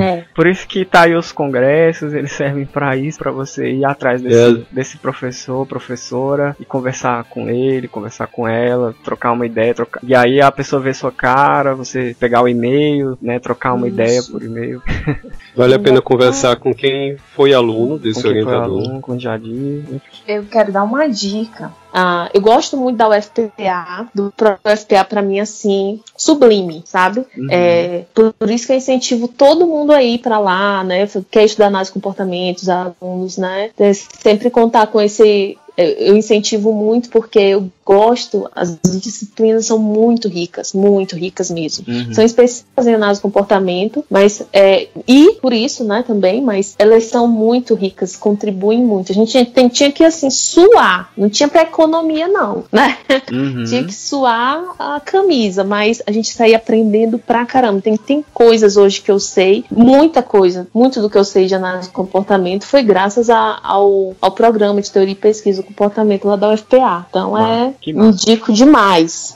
[0.00, 0.24] É.
[0.34, 4.20] por isso que tá aí os congressos, eles servem pra isso, pra você ir atrás
[4.22, 10.00] desse, desse professor, professora e conversar com ele, conversar com ela, trocar uma ideia, trocar.
[10.02, 13.94] E aí a pessoa vê sua cara, você pegar o e-mail, né, trocar uma Isso.
[13.94, 14.82] ideia por e-mail.
[15.54, 18.62] Vale a pena conversar com quem foi aluno Com desse foi orientador.
[18.62, 19.82] aluno, com o Jadir.
[20.26, 21.72] Eu quero dar uma dica.
[21.98, 27.20] Ah, eu gosto muito da UFPA, do próprio UFPA pra mim assim, sublime, sabe?
[27.34, 27.48] Uhum.
[27.50, 31.08] É, por, por isso que eu incentivo todo mundo a ir pra lá, né?
[31.30, 33.70] Quer estudar análise de comportamentos, alunos, né?
[33.94, 35.56] Sempre contar com esse.
[35.76, 41.84] Eu incentivo muito porque eu gosto, as disciplinas são muito ricas, muito ricas mesmo.
[41.86, 42.12] Uhum.
[42.12, 47.04] São específicas em análise de comportamento, mas é, e por isso, né, também, mas elas
[47.04, 49.12] são muito ricas, contribuem muito.
[49.12, 52.98] A gente tem, tinha que assim suar, não tinha pra economia não, né?
[53.32, 53.64] Uhum.
[53.64, 57.80] Tinha que suar a camisa, mas a gente saía aprendendo pra caramba.
[57.80, 61.54] Tem, tem coisas hoje que eu sei, muita coisa, muito do que eu sei de
[61.54, 66.26] análise de comportamento foi graças a- ao, ao programa de teoria e pesquisa do comportamento
[66.26, 67.06] lá da UFPA.
[67.10, 68.08] Então é que massa.
[68.08, 69.34] indico demais.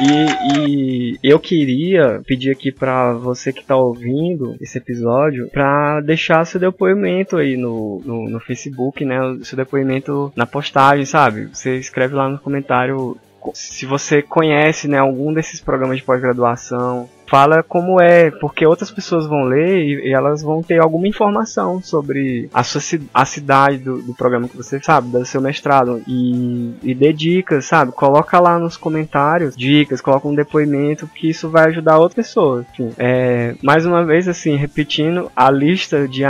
[0.00, 6.44] E, e eu queria pedir aqui pra você que tá ouvindo esse episódio pra deixar
[6.44, 9.20] seu depoimento aí no, no, no Facebook, né?
[9.22, 11.46] O seu depoimento na postagem, sabe?
[11.46, 13.16] Você escreve lá no comentário
[13.52, 17.08] se você conhece né, algum desses programas de pós-graduação.
[17.26, 21.82] Fala como é, porque outras pessoas vão ler e, e elas vão ter alguma informação
[21.82, 22.80] sobre a sua
[23.12, 26.02] a cidade do, do programa que você sabe, do seu mestrado.
[26.06, 27.92] E, e dê dicas, sabe?
[27.92, 32.66] Coloca lá nos comentários dicas, coloca um depoimento, que isso vai ajudar outras pessoas.
[32.72, 36.22] Enfim, é, mais uma vez, assim, repetindo, a lista de,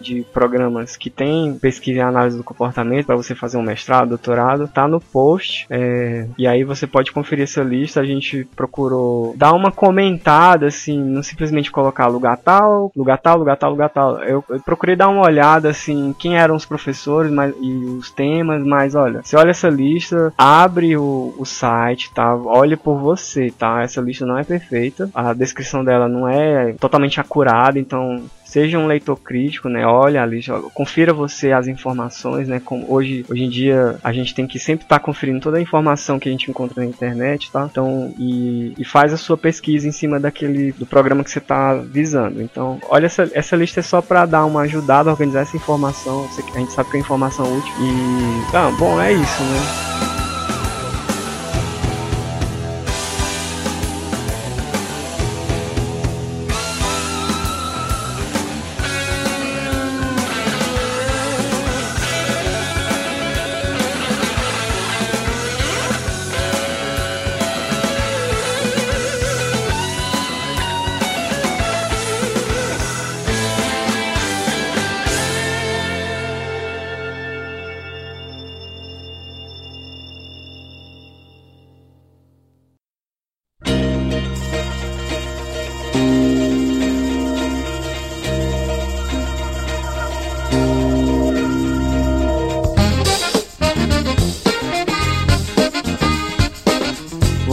[0.00, 4.68] de programas que tem pesquisa e análise do comportamento para você fazer um mestrado, doutorado,
[4.68, 5.66] tá no post.
[5.70, 8.00] é, e aí você pode conferir essa lista.
[8.00, 13.56] A gente procurou dar uma comentada, assim, não simplesmente colocar lugar tal, lugar tal, lugar
[13.56, 14.22] tal, lugar tal.
[14.22, 18.62] Eu, eu procurei dar uma olhada, assim, quem eram os professores mas, e os temas,
[18.64, 22.34] mas olha, você olha essa lista, abre o, o site, tá?
[22.34, 23.82] Olhe por você, tá?
[23.82, 28.86] Essa lista não é perfeita, a descrição dela não é totalmente acurada, então seja um
[28.86, 29.86] leitor crítico, né?
[29.86, 32.60] Olha a lista, confira você as informações, né?
[32.64, 36.18] Como hoje, hoje em dia a gente tem que sempre estar conferindo toda a informação
[36.18, 37.68] que a gente encontra na internet, tá?
[37.70, 41.74] Então, e, e faz a sua pesquisa em cima daquele do programa que você está
[41.74, 42.42] visando.
[42.42, 46.28] Então, olha essa, essa lista é só para dar uma ajudada a organizar essa informação.
[46.52, 50.09] A gente sabe que é informação útil e, ah, bom, é isso, né?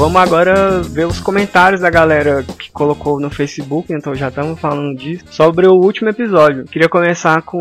[0.07, 2.45] Vamos agora ver os comentários da galera
[2.77, 6.65] colocou no Facebook, então já estamos falando disso, sobre o último episódio.
[6.65, 7.57] Queria começar com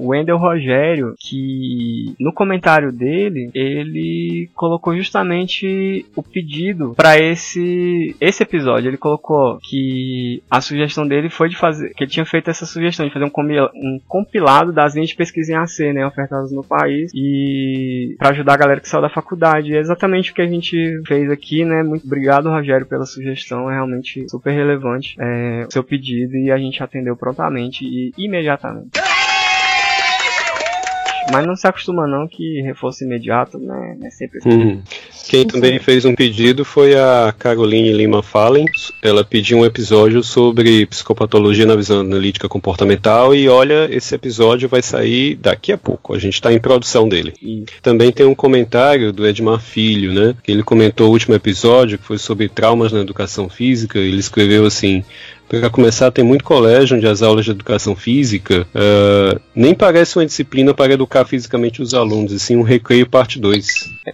[0.00, 8.42] o Wendel Rogério, que no comentário dele, ele colocou justamente o pedido para esse esse
[8.42, 8.88] episódio.
[8.88, 13.06] Ele colocou que a sugestão dele foi de fazer, que ele tinha feito essa sugestão
[13.06, 18.16] de fazer um, compilado das linhas de pesquisa em AC, né, ofertadas no país e
[18.18, 19.76] para ajudar a galera que saiu da faculdade.
[19.76, 21.82] É exatamente o que a gente fez aqui, né?
[21.82, 23.70] Muito obrigado, Rogério, pela sugestão.
[23.70, 29.05] É realmente super relevante é, seu pedido e a gente atendeu prontamente e imediatamente.
[31.30, 33.96] Mas não se acostuma não que reforço imediato, né?
[34.02, 34.48] É sempre assim.
[34.50, 34.82] Uhum.
[35.28, 38.64] Quem também fez um pedido foi a Caroline Lima Fallen.
[39.02, 44.82] Ela pediu um episódio sobre psicopatologia na visão analítica comportamental e olha, esse episódio vai
[44.82, 46.14] sair daqui a pouco.
[46.14, 47.34] A gente está em produção dele.
[47.82, 50.34] Também tem um comentário do Edmar Filho, né?
[50.46, 53.98] Ele comentou o último episódio que foi sobre traumas na educação física.
[53.98, 55.04] Ele escreveu assim:
[55.48, 60.26] para começar, tem muito colégio onde as aulas de educação física uh, nem parece uma
[60.26, 63.66] disciplina para educar fisicamente os alunos, e sim um recreio parte 2.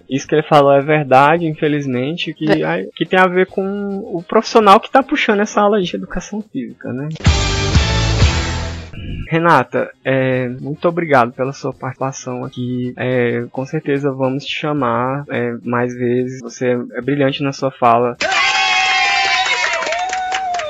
[0.09, 2.87] Isso que ele falou é verdade, infelizmente, que, é.
[2.95, 6.93] que tem a ver com o profissional que está puxando essa aula de educação física,
[6.93, 7.09] né?
[9.29, 12.93] Renata, é, muito obrigado pela sua participação aqui.
[12.99, 16.41] É, com certeza vamos te chamar é, mais vezes.
[16.43, 18.17] Você é brilhante na sua fala.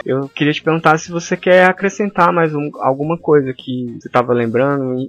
[0.05, 4.33] Eu queria te perguntar se você quer acrescentar mais um, alguma coisa que você estava
[4.33, 5.09] lembrando.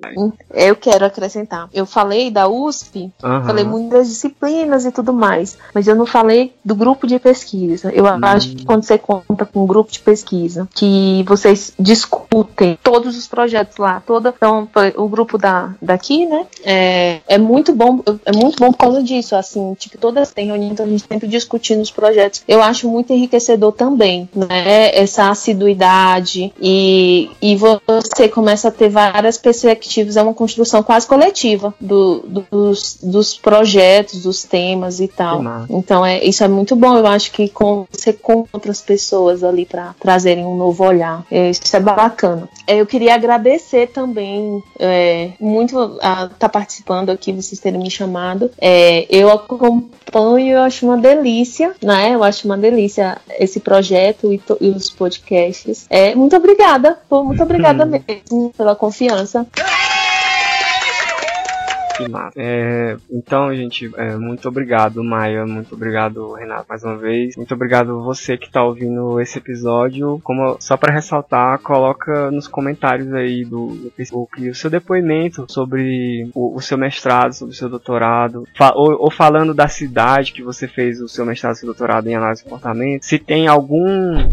[0.53, 1.69] Eu quero acrescentar.
[1.73, 3.43] Eu falei da USP, uhum.
[3.43, 7.91] falei muito das disciplinas e tudo mais, mas eu não falei do grupo de pesquisa.
[7.91, 8.19] Eu uhum.
[8.21, 13.27] acho que quando você conta com um grupo de pesquisa, que vocês discutem todos os
[13.27, 16.45] projetos lá, toda então, o grupo da, daqui, né?
[16.63, 20.71] É, é muito bom, é muito bom por causa disso, assim, tipo, todas têm reunião,
[20.71, 22.43] então a gente sempre discutindo os projetos.
[22.47, 24.82] Eu acho muito enriquecedor também, né?
[24.93, 31.73] Essa assiduidade e, e você começa a ter várias perspectivas, é uma construção quase coletiva
[31.79, 35.41] do, dos, dos projetos, dos temas e tal.
[35.69, 39.65] Então é, isso é muito bom, eu acho que com, você com outras pessoas ali
[39.65, 42.49] para trazerem um novo olhar, é, isso é bacana.
[42.65, 47.89] É, eu queria agradecer também é, muito a estar tá participando aqui, vocês terem me
[47.89, 48.51] chamado.
[48.59, 52.13] É, eu acompanho, eu acho uma delícia, né?
[52.13, 55.85] Eu acho uma delícia esse projeto e, e os podcasts.
[55.89, 59.47] É, muito obrigada, muito obrigada mesmo pela confiança.
[62.35, 65.45] É, então, gente, é, muito obrigado, Maia.
[65.45, 67.35] Muito obrigado, Renato, mais uma vez.
[67.35, 70.19] Muito obrigado você que tá ouvindo esse episódio.
[70.23, 76.29] Como só para ressaltar, coloca nos comentários aí do, do Facebook o seu depoimento sobre
[76.33, 80.41] o, o, seu mestrado, sobre o seu doutorado, fa ou, ou, falando da cidade que
[80.41, 83.03] você fez o seu mestrado, seu doutorado em análise de comportamento.
[83.03, 84.29] Se tem algum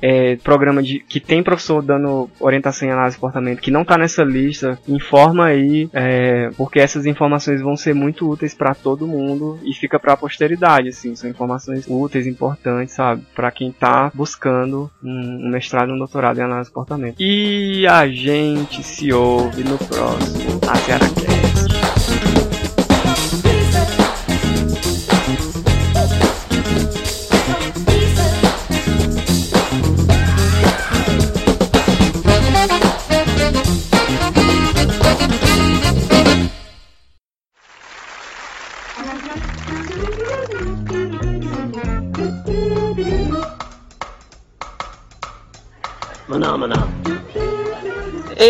[0.00, 3.96] é, programa de que tem professor dando orientação em análise de comportamento que não está
[3.96, 9.58] nessa lista, informa aí, é, porque essas informações vão ser muito úteis para todo mundo
[9.62, 14.90] e fica para a posteridade, assim, são informações úteis, importantes, sabe, para quem está buscando
[15.02, 17.16] um, um mestrado, um doutorado em análise de comportamento.
[17.20, 21.85] E a gente se ouve no próximo Aciaracast.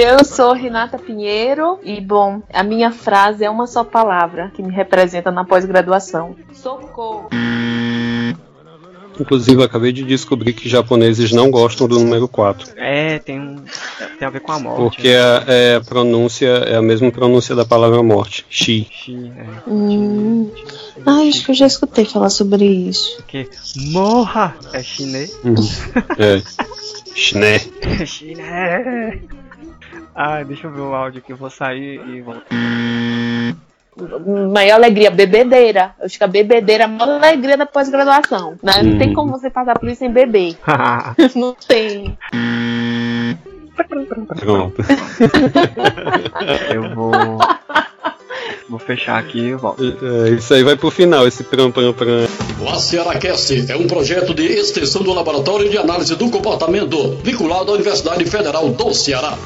[0.09, 4.73] Eu sou Renata Pinheiro e, bom, a minha frase é uma só palavra que me
[4.73, 7.29] representa na pós-graduação: socorro.
[9.19, 12.75] Inclusive, acabei de descobrir que japoneses não gostam do número 4.
[12.77, 13.57] É, tem,
[14.17, 14.79] tem a ver com a morte.
[14.79, 15.19] Porque né?
[15.19, 18.47] a, é, a, pronúncia é a mesma pronúncia da palavra morte.
[18.49, 18.87] Shi.
[18.89, 19.69] Shi é.
[19.69, 20.53] Hum.
[21.05, 23.17] Ah, acho que eu já escutei falar sobre isso.
[23.17, 23.49] Porque
[23.91, 25.37] morra é chinês.
[25.43, 25.55] Uhum.
[26.17, 26.43] É.
[27.17, 27.59] Chiné.
[28.05, 29.23] Chiné.
[30.19, 32.47] Ah, deixa eu ver o áudio aqui, eu vou sair e voltar.
[34.51, 35.95] Maior alegria, bebedeira.
[35.99, 38.57] Eu acho que a bebedeira é a maior alegria da pós-graduação.
[38.63, 38.83] Né?
[38.83, 40.57] Não tem como você passar por isso sem beber.
[41.37, 42.17] Não tem.
[44.41, 44.83] Pronto.
[46.73, 47.39] eu vou.
[48.69, 49.83] Vou fechar aqui e volto.
[49.83, 52.27] É, isso aí vai pro final, esse pram pram pram.
[52.61, 57.75] O Cearacast é um projeto de extensão do Laboratório de Análise do Comportamento, vinculado à
[57.75, 59.39] Universidade Federal do Ceará.